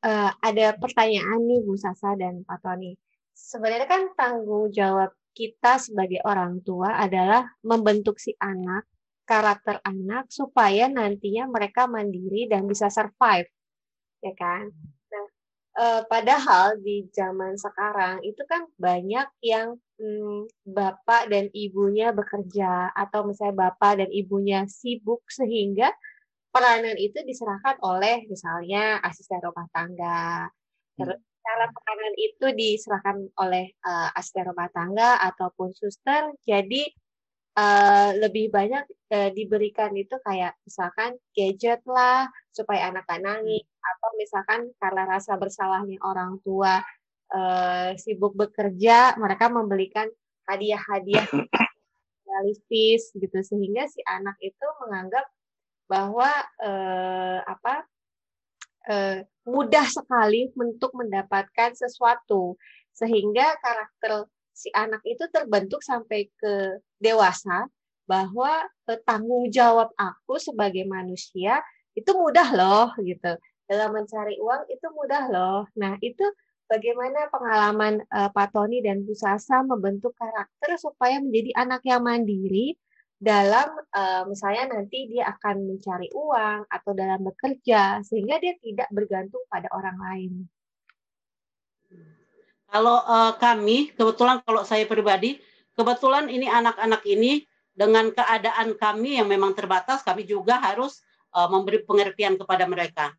[0.00, 2.94] Uh, ada pertanyaan nih Bu Sasa dan Pak Tony.
[3.34, 8.86] Sebenarnya kan tanggung jawab kita sebagai orang tua adalah membentuk si anak,
[9.26, 13.50] karakter anak supaya nantinya mereka mandiri dan bisa survive,
[14.22, 14.70] ya kan?
[15.74, 23.26] Eh, padahal di zaman sekarang itu kan banyak yang hmm, bapak dan ibunya bekerja atau
[23.26, 25.90] misalnya bapak dan ibunya sibuk sehingga
[26.54, 30.46] peranan itu diserahkan oleh misalnya asisten rumah tangga,
[30.94, 36.30] terus cara penanganan itu diserahkan oleh uh, asisten rumah tangga ataupun suster.
[36.46, 36.86] Jadi
[37.58, 44.60] uh, lebih banyak uh, diberikan itu kayak misalkan gadget lah supaya anak nangis atau misalkan
[44.80, 46.80] karena rasa bersalahnya orang tua
[47.34, 50.08] uh, sibuk bekerja, mereka membelikan
[50.46, 51.26] hadiah-hadiah
[52.28, 53.38] realistis gitu.
[53.40, 55.26] Sehingga si anak itu menganggap
[55.84, 56.30] bahwa
[56.64, 57.84] uh, apa
[58.88, 62.56] uh, mudah sekali untuk mendapatkan sesuatu.
[62.94, 67.66] Sehingga karakter si anak itu terbentuk sampai ke dewasa
[68.06, 68.64] bahwa
[69.02, 71.60] tanggung jawab aku sebagai manusia
[71.98, 73.34] itu mudah loh gitu
[73.66, 76.22] dalam mencari uang itu mudah loh nah itu
[76.68, 82.76] bagaimana pengalaman uh, Pak Tony dan Bu Sasa membentuk karakter supaya menjadi anak yang mandiri
[83.24, 89.40] dalam uh, misalnya nanti dia akan mencari uang atau dalam bekerja sehingga dia tidak bergantung
[89.48, 90.32] pada orang lain.
[92.74, 95.38] Kalau uh, kami kebetulan kalau saya pribadi
[95.78, 100.98] kebetulan ini anak-anak ini dengan keadaan kami yang memang terbatas kami juga harus
[101.38, 103.14] uh, memberi pengertian kepada mereka.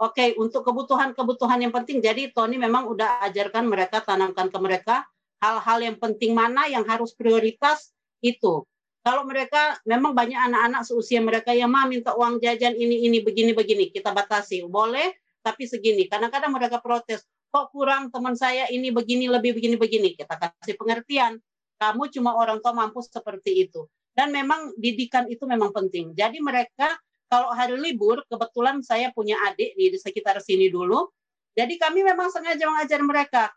[0.00, 5.04] Oke, okay, untuk kebutuhan-kebutuhan yang penting jadi Tony memang udah ajarkan mereka tanamkan ke mereka
[5.36, 7.92] hal-hal yang penting mana yang harus prioritas
[8.24, 8.64] itu.
[9.04, 13.52] Kalau mereka memang banyak anak-anak seusia mereka yang mah minta uang jajan ini ini begini
[13.52, 14.64] begini kita batasi.
[14.64, 15.12] Boleh
[15.44, 16.08] tapi segini.
[16.08, 21.38] Kadang-kadang mereka protes kok kurang teman saya ini begini lebih begini begini kita kasih pengertian
[21.78, 23.86] kamu cuma orang tua mampu seperti itu
[24.18, 26.90] dan memang didikan itu memang penting jadi mereka
[27.30, 31.06] kalau hari libur kebetulan saya punya adik di sekitar sini dulu
[31.54, 33.54] jadi kami memang sengaja mengajar mereka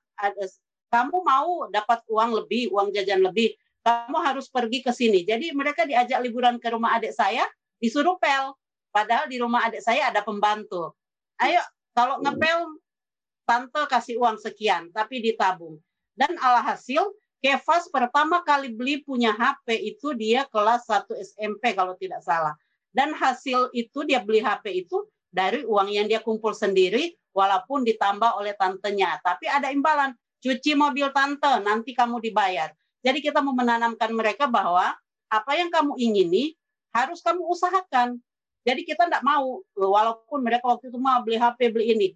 [0.94, 3.58] kamu mau dapat uang lebih uang jajan lebih
[3.88, 5.24] kamu harus pergi ke sini.
[5.24, 7.48] Jadi mereka diajak liburan ke rumah adik saya,
[7.80, 8.52] disuruh pel.
[8.92, 10.92] Padahal di rumah adik saya ada pembantu.
[11.40, 11.64] Ayo,
[11.96, 12.76] kalau ngepel,
[13.48, 15.80] tante kasih uang sekian, tapi ditabung.
[16.12, 22.20] Dan alhasil, Kevas pertama kali beli punya HP itu dia kelas 1 SMP kalau tidak
[22.26, 22.58] salah.
[22.92, 28.42] Dan hasil itu dia beli HP itu dari uang yang dia kumpul sendiri, walaupun ditambah
[28.42, 29.22] oleh tantenya.
[29.22, 32.74] Tapi ada imbalan, cuci mobil tante, nanti kamu dibayar.
[33.06, 34.98] Jadi kita mau menanamkan mereka bahwa
[35.30, 36.58] apa yang kamu ingini
[36.90, 38.18] harus kamu usahakan.
[38.66, 42.08] Jadi kita tidak mau, walaupun mereka waktu itu mau beli HP, beli ini.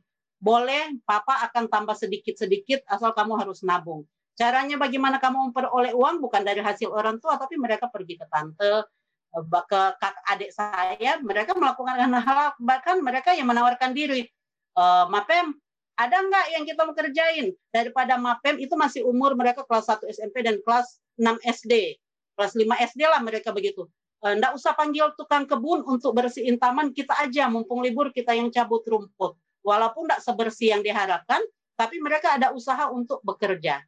[0.41, 4.09] Boleh, papa akan tambah sedikit-sedikit asal kamu harus nabung.
[4.33, 8.89] Caranya bagaimana kamu memperoleh uang bukan dari hasil orang tua, tapi mereka pergi ke tante,
[9.37, 14.25] eh, ke kakak adik saya, mereka melakukan hal bahkan mereka yang menawarkan diri.
[14.71, 15.53] E, Mapem,
[15.99, 17.53] ada nggak yang kita mau kerjain?
[17.69, 22.01] Daripada Mapem itu masih umur mereka kelas 1 SMP dan kelas 6 SD.
[22.33, 23.85] Kelas 5 SD lah mereka begitu.
[24.21, 28.81] Enggak usah panggil tukang kebun untuk bersihin taman, kita aja mumpung libur kita yang cabut
[28.85, 29.37] rumput.
[29.61, 31.41] Walaupun tidak sebersih yang diharapkan,
[31.77, 33.81] tapi mereka ada usaha untuk bekerja.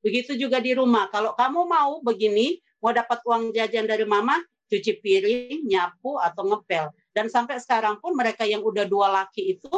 [0.00, 1.10] Begitu juga di rumah.
[1.12, 4.40] Kalau kamu mau begini, mau dapat uang jajan dari mama,
[4.70, 6.88] cuci piring, nyapu, atau ngepel.
[7.10, 9.70] Dan sampai sekarang pun mereka yang udah dua laki itu,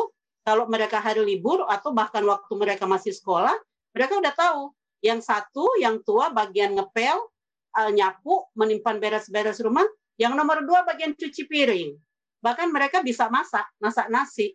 [0.42, 3.54] kalau mereka hari libur atau bahkan waktu mereka masih sekolah,
[3.94, 4.62] mereka udah tahu.
[5.02, 7.18] Yang satu, yang tua bagian ngepel,
[7.78, 9.86] eh, nyapu, menimpan beres-beres rumah.
[10.20, 11.98] Yang nomor dua bagian cuci piring.
[12.42, 14.54] Bahkan mereka bisa masak, masak nasi.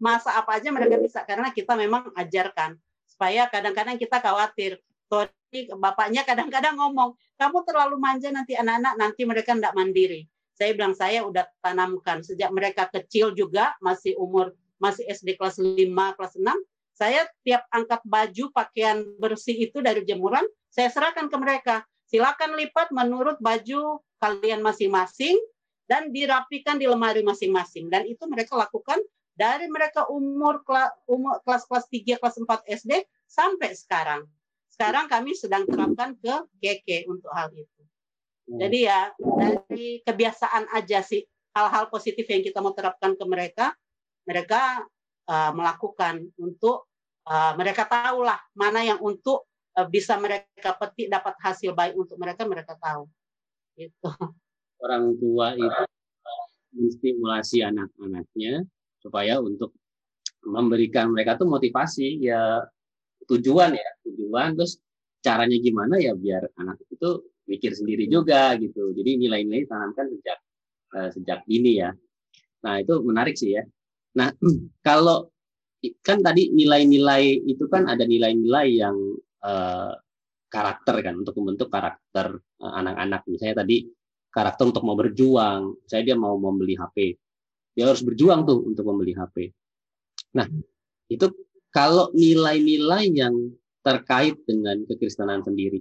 [0.00, 6.22] Masak apa aja mereka bisa karena kita memang ajarkan supaya kadang-kadang kita khawatir Tony bapaknya
[6.22, 10.30] kadang-kadang ngomong, kamu terlalu manja nanti anak-anak nanti mereka tidak mandiri.
[10.54, 15.76] Saya bilang saya udah tanamkan sejak mereka kecil juga masih umur masih SD kelas 5,
[16.16, 16.46] kelas 6,
[16.96, 21.76] saya tiap angkat baju pakaian bersih itu dari jemuran, saya serahkan ke mereka.
[22.08, 25.36] Silakan lipat menurut baju kalian masing-masing
[25.88, 27.88] dan dirapikan di lemari masing-masing.
[27.88, 28.98] Dan itu mereka lakukan
[29.40, 30.60] dari mereka umur
[31.40, 32.92] kelas-kelas 3, kelas 4 SD
[33.24, 34.28] sampai sekarang.
[34.68, 37.80] Sekarang kami sedang terapkan ke GK untuk hal itu.
[38.52, 38.60] Hmm.
[38.60, 41.24] Jadi ya dari kebiasaan aja sih
[41.56, 43.72] hal-hal positif yang kita mau terapkan ke mereka,
[44.28, 44.84] mereka
[45.24, 46.84] uh, melakukan untuk
[47.24, 52.44] uh, mereka tahulah mana yang untuk uh, bisa mereka petik dapat hasil baik untuk mereka
[52.44, 53.08] mereka tahu.
[53.72, 54.10] Gitu.
[54.84, 55.84] Orang tua itu
[56.76, 58.68] menstimulasi anak-anaknya
[59.00, 59.74] supaya untuk
[60.44, 62.64] memberikan mereka tuh motivasi ya
[63.28, 64.80] tujuan ya tujuan terus
[65.20, 68.94] caranya gimana ya biar anak itu mikir sendiri juga gitu.
[68.94, 70.38] Jadi nilai-nilai tanamkan sejak
[70.96, 71.90] uh, sejak dini ya.
[72.64, 73.62] Nah itu menarik sih ya.
[74.16, 74.32] Nah
[74.86, 75.28] kalau
[76.04, 78.96] kan tadi nilai-nilai itu kan ada nilai-nilai yang
[79.44, 79.92] uh,
[80.50, 83.26] karakter kan untuk membentuk karakter uh, anak-anak.
[83.28, 83.84] Misalnya tadi
[84.30, 87.18] karakter untuk mau berjuang saya dia mau membeli HP
[87.80, 89.56] dia harus berjuang tuh untuk membeli HP
[90.36, 90.44] nah
[91.08, 91.26] itu
[91.72, 93.34] kalau nilai-nilai yang
[93.80, 95.80] terkait dengan kekristenan sendiri.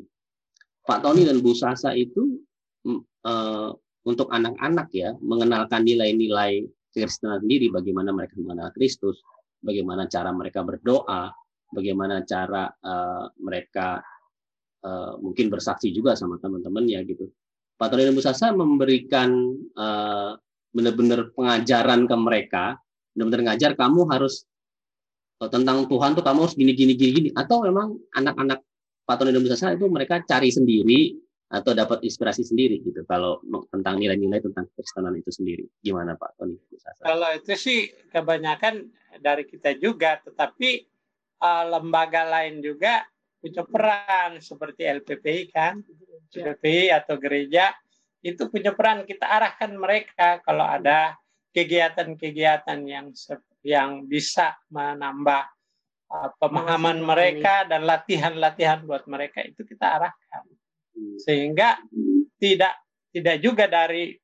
[0.87, 2.39] Pak Tony dan Bu Sasa itu
[2.87, 3.69] uh,
[4.07, 9.21] untuk anak-anak ya mengenalkan nilai-nilai kekristenan sendiri, bagaimana mereka mengenal Kristus,
[9.61, 11.29] bagaimana cara mereka berdoa,
[11.69, 14.01] bagaimana cara uh, mereka
[14.81, 17.29] uh, mungkin bersaksi juga sama teman-temannya gitu.
[17.77, 19.29] Pak Tony dan Bu Sasa memberikan
[20.69, 22.63] benar-benar pengajaran ke mereka,
[23.15, 24.49] benar-benar ngajar kamu harus
[25.39, 27.29] Oh, tentang Tuhan tuh kamu harus gini gini gini gini.
[27.31, 28.59] Atau memang anak-anak
[29.07, 31.15] patron Indonesia itu mereka cari sendiri
[31.49, 35.63] atau dapat inspirasi sendiri gitu kalau tentang nilai-nilai tentang Kristenan itu sendiri.
[35.79, 36.35] Gimana Pak?
[36.35, 36.59] Tony?
[36.99, 38.91] Kalau itu sih kebanyakan
[39.23, 40.83] dari kita juga tetapi
[41.39, 43.07] uh, lembaga lain juga
[43.39, 45.79] punya peran seperti LPPI kan
[46.35, 47.71] LPPI atau gereja
[48.19, 49.07] itu punya peran.
[49.07, 51.15] Kita arahkan mereka kalau ada
[51.55, 53.07] kegiatan-kegiatan yang
[53.63, 55.43] yang bisa menambah
[56.11, 59.43] uh, pemahaman mereka dan latihan-latihan buat mereka.
[59.43, 60.43] Itu kita arahkan.
[61.19, 61.79] Sehingga
[62.39, 62.75] tidak
[63.09, 64.15] tidak juga dari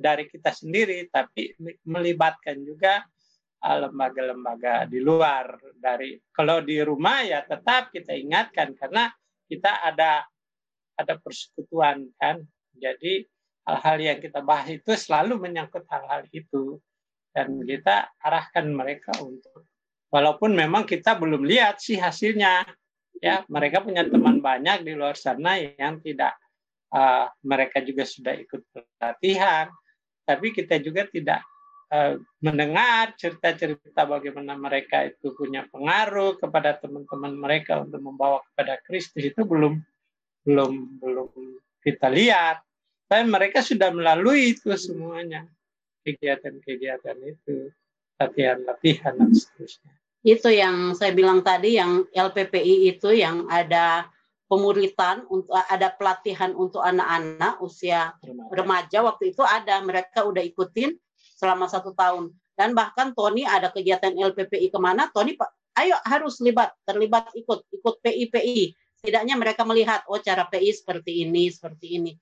[0.00, 3.04] dari kita sendiri tapi melibatkan juga
[3.64, 5.56] uh, lembaga-lembaga di luar.
[5.76, 9.08] Dari kalau di rumah ya tetap kita ingatkan karena
[9.48, 10.28] kita ada
[11.00, 12.44] ada persekutuan kan
[12.74, 13.26] jadi
[13.66, 16.78] hal-hal yang kita bahas itu selalu menyangkut hal-hal itu.
[17.30, 19.70] Dan kita arahkan mereka untuk
[20.10, 22.66] walaupun memang kita belum lihat sih hasilnya
[23.22, 26.34] ya mereka punya teman banyak di luar sana yang tidak
[26.90, 29.70] uh, mereka juga sudah ikut pelatihan
[30.26, 31.46] tapi kita juga tidak
[31.90, 39.34] uh, mendengar cerita-cerita bagaimana mereka itu punya pengaruh kepada teman-teman mereka untuk membawa kepada Kristus.
[39.34, 39.82] Itu belum
[40.46, 41.28] belum belum
[41.84, 42.62] kita lihat.
[43.10, 45.44] Tapi mereka sudah melalui itu semuanya.
[46.06, 47.74] Kegiatan-kegiatan itu,
[48.16, 49.92] latihan-latihan dan seterusnya.
[50.22, 54.06] Itu yang saya bilang tadi, yang LPPI itu yang ada
[54.46, 58.50] pemuritan untuk ada pelatihan untuk anak-anak usia remaja.
[58.54, 58.98] remaja.
[59.06, 60.94] Waktu itu ada mereka udah ikutin
[61.38, 62.34] selama satu tahun.
[62.54, 65.32] Dan bahkan Tony ada kegiatan LPPI ke mana Tony
[65.78, 68.60] ayo harus libat terlibat ikut ikut PI PI
[69.00, 72.12] setidaknya mereka melihat oh cara PI seperti ini seperti ini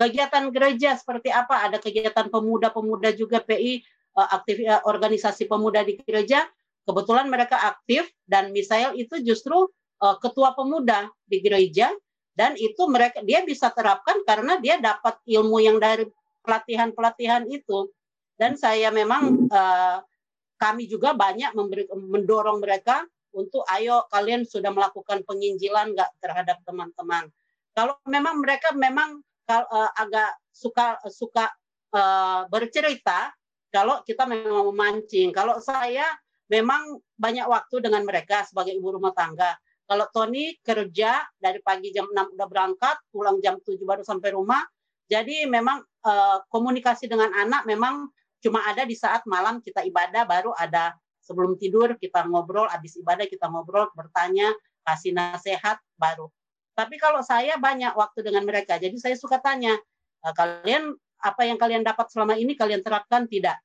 [0.00, 1.68] Kegiatan gereja seperti apa?
[1.68, 3.84] Ada kegiatan pemuda-pemuda juga PI
[4.16, 6.48] eh, aktif eh, organisasi pemuda di gereja.
[6.88, 9.68] Kebetulan mereka aktif dan Misael itu justru
[10.00, 11.92] uh, ketua pemuda di gereja
[12.32, 16.08] dan itu mereka dia bisa terapkan karena dia dapat ilmu yang dari
[16.40, 17.92] pelatihan-pelatihan itu
[18.40, 19.46] dan saya memang
[20.56, 23.04] kami juga banyak memberi, mendorong mereka
[23.34, 27.28] untuk ayo kalian sudah melakukan penginjilan nggak terhadap teman-teman
[27.74, 31.50] kalau memang mereka memang uh, agak suka suka
[31.94, 33.30] uh, bercerita
[33.70, 36.06] kalau kita memang memancing kalau saya
[36.50, 39.54] memang banyak waktu dengan mereka sebagai ibu rumah tangga
[39.90, 44.62] kalau Tony kerja dari pagi jam 6 udah berangkat, pulang jam 7 baru sampai rumah.
[45.10, 48.06] Jadi memang uh, komunikasi dengan anak memang
[48.38, 50.94] cuma ada di saat malam kita ibadah baru ada
[51.30, 54.50] sebelum tidur kita ngobrol, habis ibadah kita ngobrol, bertanya,
[54.82, 56.26] kasih nasihat baru.
[56.74, 59.78] Tapi kalau saya banyak waktu dengan mereka, jadi saya suka tanya,
[60.26, 63.60] uh, kalian apa yang kalian dapat selama ini kalian terapkan tidak?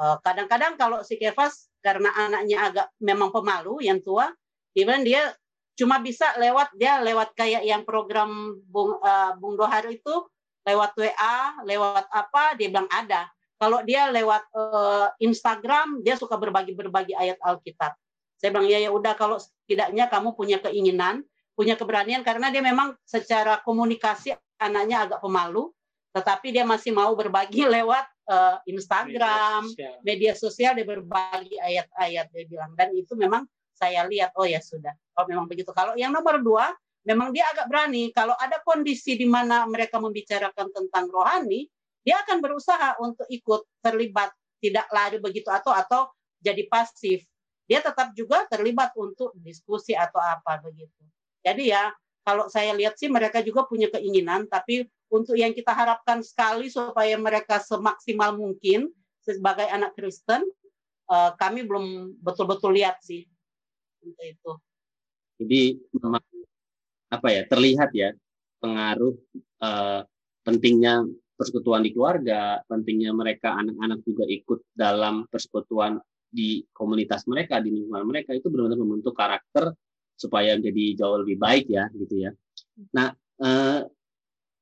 [0.00, 4.32] Eh, kadang-kadang kalau si Kevas karena anaknya agak memang pemalu yang tua,
[4.72, 5.36] even dia
[5.76, 10.24] cuma bisa lewat dia lewat kayak yang program Bung uh, Bung Dohar itu
[10.64, 11.36] lewat WA,
[11.68, 13.28] lewat apa dia bilang ada.
[13.60, 17.92] Kalau dia lewat uh, Instagram dia suka berbagi-berbagi ayat Alkitab.
[18.40, 21.20] Saya bilang ya ya udah kalau setidaknya kamu punya keinginan,
[21.52, 22.24] punya keberanian.
[22.24, 25.68] Karena dia memang secara komunikasi anaknya agak pemalu,
[26.16, 29.94] tetapi dia masih mau berbagi lewat uh, Instagram, media sosial.
[30.00, 32.72] media sosial dia berbagi ayat-ayat dia bilang.
[32.72, 33.44] Dan itu memang
[33.76, 34.96] saya lihat oh ya sudah.
[35.12, 35.68] Kalau memang begitu.
[35.76, 36.72] Kalau yang nomor dua
[37.04, 38.08] memang dia agak berani.
[38.08, 41.68] Kalau ada kondisi di mana mereka membicarakan tentang rohani
[42.04, 46.08] dia akan berusaha untuk ikut terlibat tidak lari begitu atau atau
[46.40, 47.24] jadi pasif
[47.68, 51.02] dia tetap juga terlibat untuk diskusi atau apa begitu
[51.44, 51.82] jadi ya
[52.24, 57.18] kalau saya lihat sih mereka juga punya keinginan tapi untuk yang kita harapkan sekali supaya
[57.18, 58.92] mereka semaksimal mungkin
[59.24, 60.44] sebagai anak Kristen
[61.10, 63.26] eh, kami belum betul-betul lihat sih
[64.04, 64.52] untuk itu.
[65.40, 65.62] Jadi
[67.10, 68.14] apa ya terlihat ya
[68.62, 69.16] pengaruh
[69.64, 70.04] uh,
[70.44, 71.02] pentingnya
[71.40, 75.96] persekutuan di keluarga, pentingnya mereka anak-anak juga ikut dalam persekutuan
[76.28, 79.72] di komunitas mereka, di lingkungan mereka itu benar-benar membentuk karakter
[80.20, 82.30] supaya jadi jauh lebih baik ya gitu ya.
[82.92, 83.08] Nah
[83.40, 83.80] eh,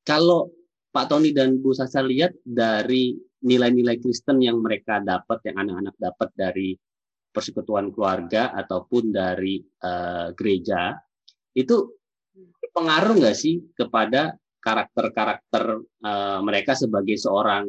[0.06, 0.54] kalau
[0.94, 6.28] Pak Tony dan Bu Sasa lihat dari nilai-nilai Kristen yang mereka dapat, yang anak-anak dapat
[6.32, 6.68] dari
[7.28, 10.96] persekutuan keluarga ataupun dari uh, gereja
[11.54, 11.86] itu
[12.72, 14.34] pengaruh nggak sih kepada
[14.68, 17.64] karakter-karakter uh, mereka sebagai seorang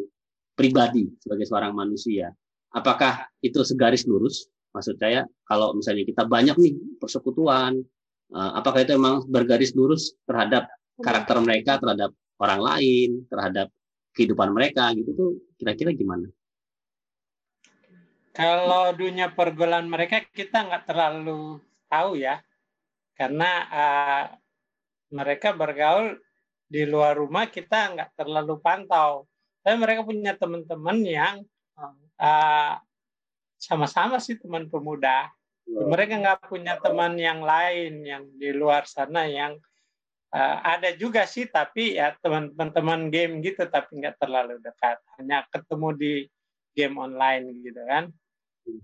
[0.52, 2.28] pribadi, sebagai seorang manusia?
[2.76, 4.52] Apakah itu segaris lurus?
[4.76, 7.80] Maksud saya, kalau misalnya kita banyak nih persekutuan,
[8.36, 10.68] uh, apakah itu memang bergaris lurus terhadap
[11.00, 12.12] karakter mereka, terhadap
[12.43, 13.72] orang lain, terhadap
[14.12, 16.28] kehidupan mereka gitu tuh kira-kira gimana?
[18.36, 22.43] Kalau dunia pergaulan mereka kita nggak terlalu tahu ya,
[23.16, 24.24] karena uh,
[25.10, 26.22] mereka bergaul
[26.70, 29.26] di luar rumah kita nggak terlalu pantau.
[29.65, 31.36] Tapi mereka punya teman-teman yang
[32.22, 32.78] uh,
[33.57, 35.34] sama-sama sih teman pemuda.
[35.65, 39.57] Mereka nggak punya teman yang lain yang di luar sana yang
[40.34, 44.97] uh, ada juga sih, tapi ya teman-teman game gitu, tapi nggak terlalu dekat.
[45.17, 46.13] Hanya ketemu di
[46.74, 48.09] game online gitu kan.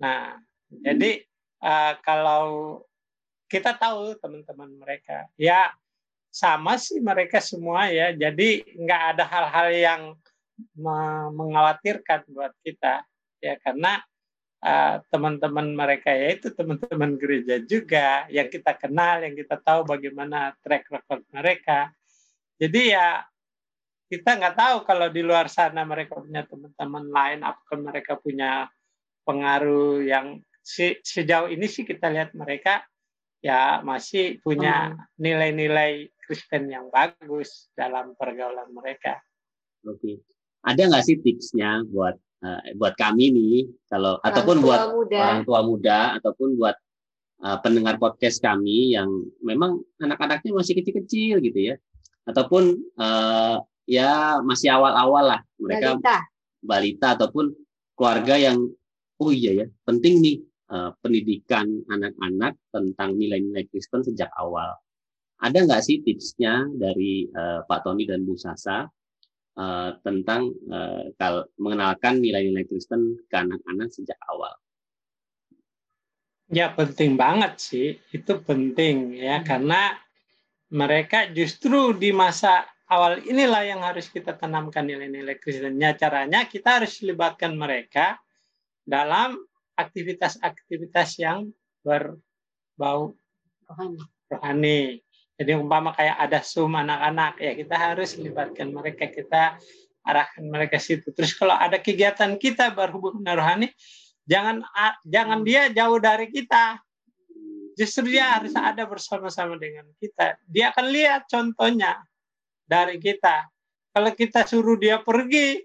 [0.01, 0.37] Nah,
[0.69, 1.25] jadi
[1.61, 2.45] uh, kalau
[3.49, 5.73] kita tahu teman-teman mereka, ya
[6.35, 8.11] sama sih mereka semua ya.
[8.11, 10.01] Jadi nggak ada hal-hal yang
[11.31, 13.03] mengkhawatirkan buat kita
[13.43, 13.99] ya karena
[14.63, 20.51] uh, teman-teman mereka ya itu teman-teman gereja juga yang kita kenal, yang kita tahu bagaimana
[20.59, 21.95] track record mereka.
[22.59, 23.23] Jadi ya
[24.11, 28.67] kita nggak tahu kalau di luar sana mereka punya teman-teman lain, apakah mereka punya
[29.25, 32.85] pengaruh yang si, sejauh ini sih kita lihat mereka
[33.45, 35.21] ya masih punya hmm.
[35.21, 39.21] nilai-nilai Kristen yang bagus dalam pergaulan mereka.
[39.85, 40.25] Oke,
[40.65, 45.19] ada nggak sih tipsnya buat uh, buat kami nih kalau orang ataupun buat muda.
[45.21, 46.75] orang tua muda ataupun buat
[47.45, 49.07] uh, pendengar podcast kami yang
[49.45, 51.75] memang anak-anaknya masih kecil-kecil gitu ya,
[52.25, 56.17] ataupun uh, ya masih awal-awal lah mereka balita.
[56.65, 57.53] balita ataupun
[57.93, 58.57] keluarga yang
[59.21, 60.37] oh iya ya penting nih
[60.73, 64.73] uh, pendidikan anak-anak tentang nilai-nilai Kristen sejak awal.
[65.41, 68.87] Ada nggak sih tipsnya dari uh, Pak Tony dan Bu Sasa
[69.59, 74.55] uh, tentang uh, kal mengenalkan nilai-nilai Kristen ke anak-anak sejak awal?
[76.47, 79.45] Ya penting banget sih, itu penting ya hmm.
[79.45, 79.81] karena
[80.71, 85.97] mereka justru di masa awal inilah yang harus kita tanamkan nilai-nilai Kristennya.
[85.97, 88.17] Caranya kita harus libatkan mereka
[88.85, 89.41] dalam
[89.75, 91.49] aktivitas-aktivitas yang
[91.81, 93.13] berbau
[93.65, 93.99] rohani.
[94.29, 95.04] rohani.
[95.35, 99.59] Jadi umpama kayak ada sum anak-anak ya kita harus libatkan mereka kita
[100.05, 101.11] arahkan mereka situ.
[101.11, 103.73] Terus kalau ada kegiatan kita berhubungan rohani,
[104.23, 104.63] jangan
[105.03, 106.79] jangan dia jauh dari kita.
[107.75, 110.39] Justru dia harus ada bersama-sama dengan kita.
[110.47, 111.99] Dia akan lihat contohnya
[112.63, 113.51] dari kita.
[113.91, 115.59] Kalau kita suruh dia pergi,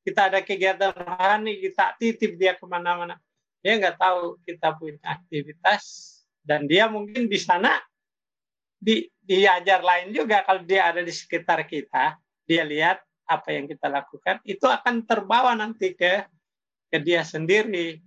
[0.00, 3.20] kita ada kegiatan rohani, kita titip dia ke mana-mana.
[3.60, 7.76] Dia nggak tahu kita punya aktivitas dan dia mungkin di sana
[8.80, 12.16] di, diajar lain juga kalau dia ada di sekitar kita,
[12.48, 16.24] dia lihat apa yang kita lakukan, itu akan terbawa nanti ke
[16.90, 18.00] ke dia sendiri.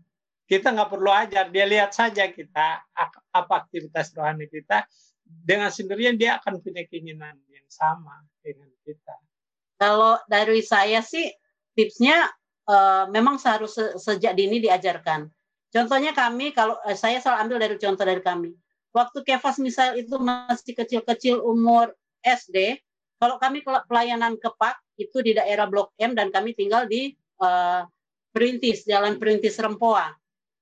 [0.43, 2.83] Kita nggak perlu ajar, dia lihat saja kita
[3.31, 4.83] apa aktivitas rohani kita,
[5.23, 9.15] dengan sendirinya dia akan punya keinginan yang sama dengan kita.
[9.79, 11.31] Kalau dari saya sih
[11.71, 12.27] tipsnya
[12.67, 15.31] uh, memang seharus sejak dini diajarkan.
[15.71, 18.51] Contohnya kami kalau uh, saya selalu ambil dari contoh dari kami
[18.93, 21.91] waktu Kevas misal itu masih kecil-kecil umur
[22.21, 22.79] SD,
[23.17, 27.83] kalau kami pelayanan ke Pak itu di daerah Blok M dan kami tinggal di uh,
[28.31, 30.13] Perintis, Jalan Perintis Rempoa.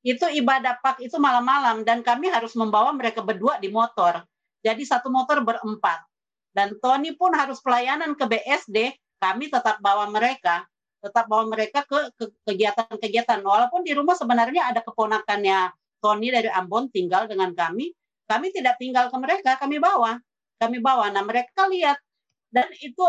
[0.01, 4.23] Itu ibadah Pak itu malam-malam dan kami harus membawa mereka berdua di motor.
[4.61, 6.05] Jadi satu motor berempat.
[6.51, 10.67] Dan Tony pun harus pelayanan ke BSD, kami tetap bawa mereka,
[10.99, 12.11] tetap bawa mereka ke
[12.43, 13.39] kegiatan-kegiatan.
[13.39, 15.71] Walaupun di rumah sebenarnya ada keponakannya
[16.03, 17.89] Tony dari Ambon tinggal dengan kami,
[18.31, 20.15] kami tidak tinggal ke mereka, kami bawa.
[20.55, 21.11] Kami bawa.
[21.11, 21.99] Nah, mereka lihat.
[22.47, 23.03] Dan itu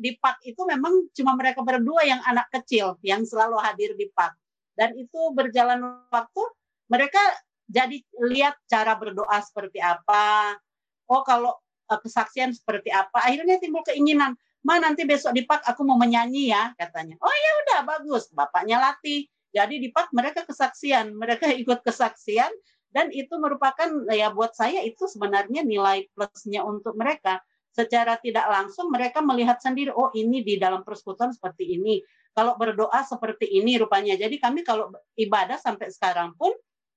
[0.00, 4.32] di PAK itu memang cuma mereka berdua yang anak kecil yang selalu hadir di PAK.
[4.72, 6.42] Dan itu berjalan waktu,
[6.88, 7.20] mereka
[7.68, 8.00] jadi
[8.32, 10.56] lihat cara berdoa seperti apa.
[11.04, 11.52] Oh, kalau
[11.92, 13.20] eh, kesaksian seperti apa.
[13.20, 14.32] Akhirnya timbul keinginan,
[14.64, 17.14] Ma nanti besok di PAK aku mau menyanyi ya katanya.
[17.22, 19.28] Oh ya udah bagus, bapaknya latih.
[19.54, 22.50] Jadi di PAK mereka kesaksian, mereka ikut kesaksian
[22.88, 27.40] dan itu merupakan ya buat saya itu sebenarnya nilai plusnya untuk mereka.
[27.68, 32.00] Secara tidak langsung mereka melihat sendiri oh ini di dalam persekutuan seperti ini.
[32.32, 34.16] Kalau berdoa seperti ini rupanya.
[34.16, 36.50] Jadi kami kalau ibadah sampai sekarang pun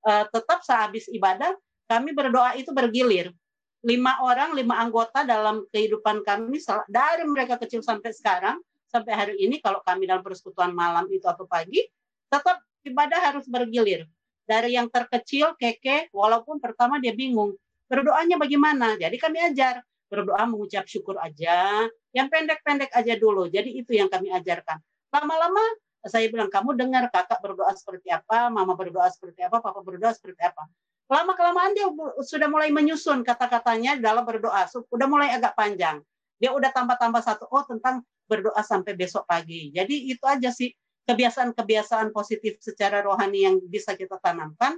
[0.08, 1.54] uh, tetap sehabis ibadah
[1.86, 3.36] kami berdoa itu bergilir.
[3.84, 8.62] Lima orang lima anggota dalam kehidupan kami dari mereka kecil sampai sekarang
[8.92, 11.80] sampai hari ini kalau kami dalam persekutuan malam itu atau pagi
[12.28, 14.04] tetap ibadah harus bergilir
[14.52, 17.56] dari yang terkecil keke walaupun pertama dia bingung
[17.88, 19.00] berdoanya bagaimana?
[19.00, 19.80] Jadi kami ajar
[20.12, 23.48] berdoa mengucap syukur aja yang pendek-pendek aja dulu.
[23.48, 24.84] Jadi itu yang kami ajarkan.
[25.16, 25.64] Lama-lama
[26.04, 30.44] saya bilang kamu dengar kakak berdoa seperti apa mama berdoa seperti apa papa berdoa seperti
[30.44, 30.68] apa?
[31.08, 31.88] Lama kelamaan dia
[32.24, 34.68] sudah mulai menyusun kata-katanya dalam berdoa.
[34.68, 36.04] Sudah mulai agak panjang.
[36.40, 39.72] Dia udah tambah-tambah satu oh tentang berdoa sampai besok pagi.
[39.72, 40.72] Jadi itu aja sih
[41.10, 44.78] kebiasaan-kebiasaan positif secara rohani yang bisa kita tanamkan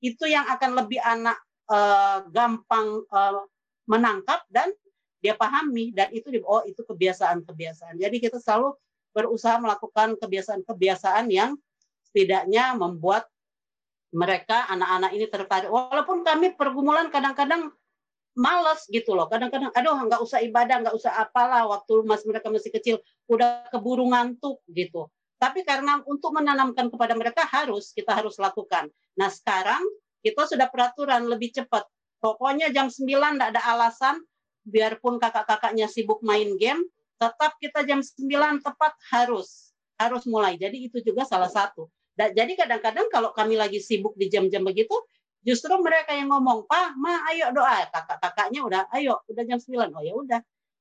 [0.00, 1.36] itu yang akan lebih anak
[1.68, 3.44] uh, gampang uh,
[3.88, 4.70] menangkap dan
[5.18, 7.98] dia pahami dan itu oh itu kebiasaan-kebiasaan.
[7.98, 8.78] Jadi kita selalu
[9.10, 11.58] berusaha melakukan kebiasaan-kebiasaan yang
[12.06, 13.26] setidaknya membuat
[14.14, 15.68] mereka anak-anak ini tertarik.
[15.68, 17.74] Walaupun kami pergumulan kadang-kadang
[18.38, 19.26] males gitu loh.
[19.26, 22.96] Kadang-kadang aduh nggak usah ibadah, nggak usah apalah waktu mas mereka masih kecil
[23.26, 25.10] udah keburu ngantuk gitu.
[25.38, 28.90] Tapi karena untuk menanamkan kepada mereka harus, kita harus lakukan.
[29.14, 29.80] Nah sekarang
[30.22, 31.86] kita sudah peraturan lebih cepat.
[32.18, 34.18] Pokoknya jam 9 tidak ada alasan,
[34.66, 36.82] biarpun kakak-kakaknya sibuk main game,
[37.22, 40.58] tetap kita jam 9 tepat harus harus mulai.
[40.58, 41.86] Jadi itu juga salah satu.
[42.18, 44.94] Jadi kadang-kadang kalau kami lagi sibuk di jam-jam begitu,
[45.46, 50.02] justru mereka yang ngomong, "Pak, Ma, ayo doa." Kakak-kakaknya udah, "Ayo, udah jam 9." Oh
[50.02, 50.40] ya udah.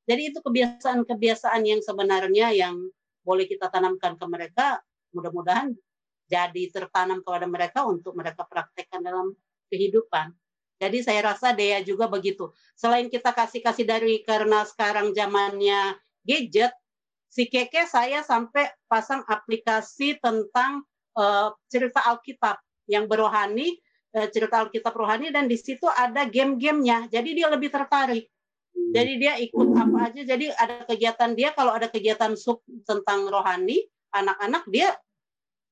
[0.09, 2.89] Jadi itu kebiasaan-kebiasaan yang sebenarnya yang
[3.27, 4.79] boleh kita tanamkan ke mereka,
[5.11, 5.75] mudah-mudahan
[6.31, 9.35] jadi tertanam kepada mereka untuk mereka praktekkan dalam
[9.67, 10.31] kehidupan.
[10.77, 12.53] Jadi saya rasa Dea juga begitu.
[12.77, 16.71] Selain kita kasih-kasih dari karena sekarang zamannya gadget,
[17.27, 20.85] si Keke saya sampai pasang aplikasi tentang
[21.17, 23.73] uh, cerita Alkitab yang berohani,
[24.13, 27.09] uh, cerita Alkitab rohani dan di situ ada game-gamenya.
[27.09, 28.29] Jadi dia lebih tertarik.
[28.93, 30.21] Jadi dia ikut apa aja.
[30.23, 33.83] Jadi ada kegiatan dia kalau ada kegiatan sub tentang rohani,
[34.15, 34.95] anak-anak dia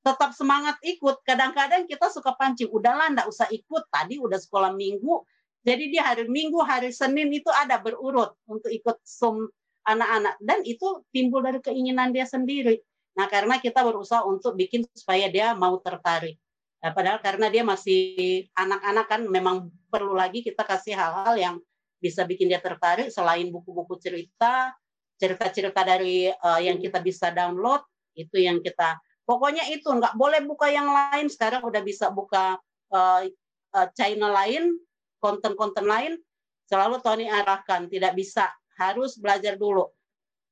[0.04, 1.24] tetap semangat ikut.
[1.26, 3.88] Kadang-kadang kita suka pancing, udahlah ndak usah ikut.
[3.90, 5.24] Tadi udah sekolah minggu,
[5.66, 9.50] jadi dia hari Minggu, hari Senin itu ada berurut untuk ikut sum
[9.82, 12.78] anak-anak dan itu timbul dari keinginan dia sendiri.
[13.18, 16.38] Nah, karena kita berusaha untuk bikin supaya dia mau tertarik.
[16.86, 21.56] Nah, padahal karena dia masih anak-anak kan memang perlu lagi kita kasih hal-hal yang
[21.98, 24.72] bisa bikin dia tertarik selain buku-buku cerita,
[25.16, 27.80] cerita-cerita dari uh, yang kita bisa download
[28.16, 28.96] itu yang kita
[29.28, 32.56] pokoknya itu nggak boleh buka yang lain sekarang udah bisa buka
[32.92, 33.22] uh,
[33.92, 34.72] channel lain
[35.20, 36.16] konten-konten lain
[36.66, 39.86] Selalu Tony arahkan, tidak bisa, harus belajar dulu.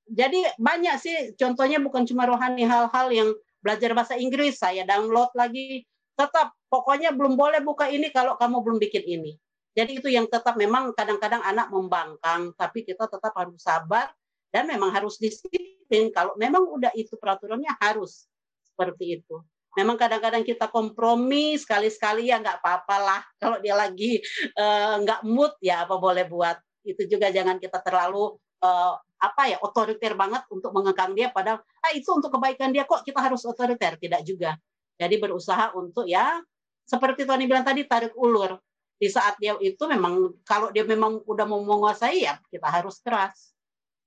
[0.06, 3.28] Jadi banyak sih, contohnya bukan cuma rohani hal-hal yang
[3.58, 5.82] belajar bahasa Inggris, saya download lagi,
[6.14, 9.34] tetap pokoknya belum boleh buka ini kalau kamu belum bikin ini.
[9.74, 14.14] Jadi itu yang tetap memang kadang-kadang anak membangkang, tapi kita tetap harus sabar
[14.54, 16.14] dan memang harus disiplin.
[16.14, 18.30] Kalau memang udah itu peraturannya harus
[18.62, 19.42] seperti itu.
[19.74, 23.20] Memang kadang-kadang kita kompromi sekali-sekali ya nggak apa-apa lah.
[23.42, 24.22] Kalau dia lagi
[24.54, 26.54] uh, nggak mood ya apa boleh buat.
[26.86, 28.94] Itu juga jangan kita terlalu uh,
[29.24, 33.24] apa ya otoriter banget untuk mengekang dia padahal ah itu untuk kebaikan dia kok kita
[33.24, 34.60] harus otoriter tidak juga
[35.00, 36.44] jadi berusaha untuk ya
[36.84, 38.60] seperti Tony bilang tadi tarik ulur
[38.94, 43.52] di saat dia itu memang kalau dia memang udah mau menguasai ya kita harus keras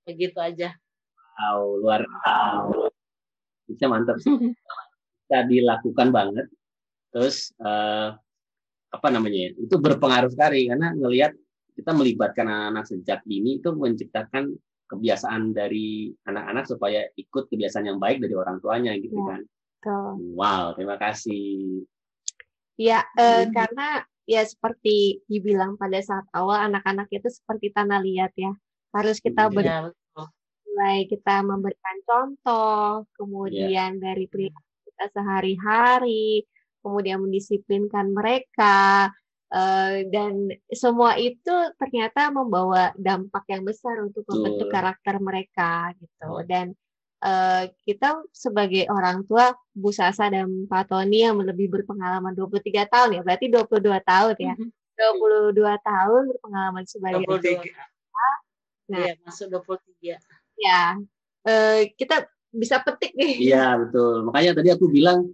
[0.02, 0.72] begitu aja
[1.36, 2.88] wow luar biasa
[3.68, 6.46] bisa mantap sih bisa dilakukan banget
[7.12, 8.16] terus uh,
[8.88, 11.36] apa namanya itu berpengaruh sekali karena ngelihat
[11.76, 14.56] kita melibatkan anak-anak sejak dini itu menciptakan
[14.88, 19.40] kebiasaan dari anak-anak supaya ikut kebiasaan yang baik dari orang tuanya gitu ya, kan.
[19.78, 20.12] Betul.
[20.34, 21.84] Wow, terima kasih.
[22.80, 28.52] Ya, eh, karena ya seperti dibilang pada saat awal anak-anak itu seperti tanah liat ya.
[28.92, 29.88] Harus kita ya,
[30.68, 34.00] mulai kita memberikan contoh, kemudian ya.
[34.12, 36.44] dari perilaku kita sehari-hari,
[36.84, 39.08] kemudian mendisiplinkan mereka,
[39.48, 46.76] Uh, dan semua itu ternyata membawa dampak yang besar untuk membentuk karakter mereka gitu dan
[47.22, 53.10] uh, kita sebagai orang tua Bu Sasa dan Pak Tony yang lebih berpengalaman 23 tahun
[53.18, 54.70] ya berarti 22 tahun ya mm -hmm.
[55.54, 57.70] 22 tahun berpengalaman sebagai 23.
[58.88, 60.16] Nah, iya, masuk 23.
[60.58, 60.96] Ya,
[61.44, 63.52] uh, kita bisa petik nih.
[63.52, 64.26] Iya, betul.
[64.26, 65.28] Makanya tadi aku bilang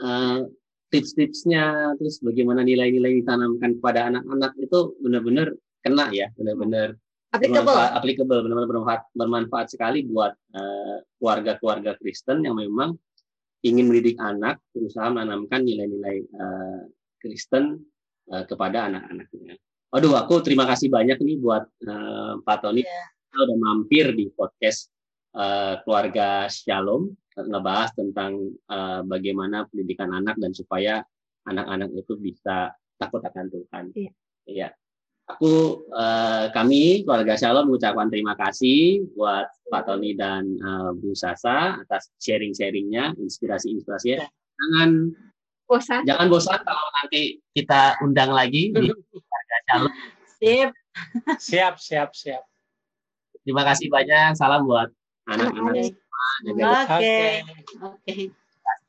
[0.00, 0.46] uh,
[0.92, 6.94] tips-tipsnya terus bagaimana nilai-nilai ditanamkan kepada anak-anak itu benar-benar kena ya benar-benar
[7.32, 12.94] applicable applicable benar-benar bermanfaat bermanfaat sekali buat uh, keluarga-keluarga Kristen yang memang
[13.64, 16.82] ingin mendidik anak berusaha menanamkan nilai-nilai uh,
[17.22, 17.80] Kristen
[18.28, 19.56] uh, kepada anak-anaknya.
[19.92, 23.40] Aduh, aku terima kasih banyak nih buat uh, Pak Tony yeah.
[23.44, 24.92] udah mampir di podcast
[25.36, 31.00] uh, keluarga Shalom ngebahas tentang uh, bagaimana pendidikan anak dan supaya
[31.48, 33.84] anak-anak itu bisa takut akan Tuhan.
[33.96, 34.12] Iya.
[34.44, 34.68] Ya.
[35.32, 41.80] Aku uh, kami keluarga Shalom mengucapkan terima kasih buat Pak Tony dan uh, Bu Sasa
[41.80, 44.28] atas sharing-sharingnya, inspirasi-inspirasinya.
[44.28, 44.90] Jangan
[45.64, 46.00] bosan.
[46.04, 49.92] Jangan bosan kalau nanti kita undang lagi di keluarga Shalom.
[50.42, 50.70] Siap.
[51.40, 52.42] Siap, siap, siap.
[53.42, 54.36] Terima kasih banyak.
[54.36, 54.92] Salam buat
[55.26, 55.96] anak-anak.
[56.44, 57.18] Oke, oke.
[57.80, 58.14] Oke.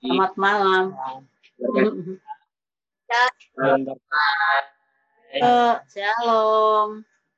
[0.03, 0.91] Selamat malam.
[5.33, 5.81] Shalom.
[5.93, 7.05] Shalom.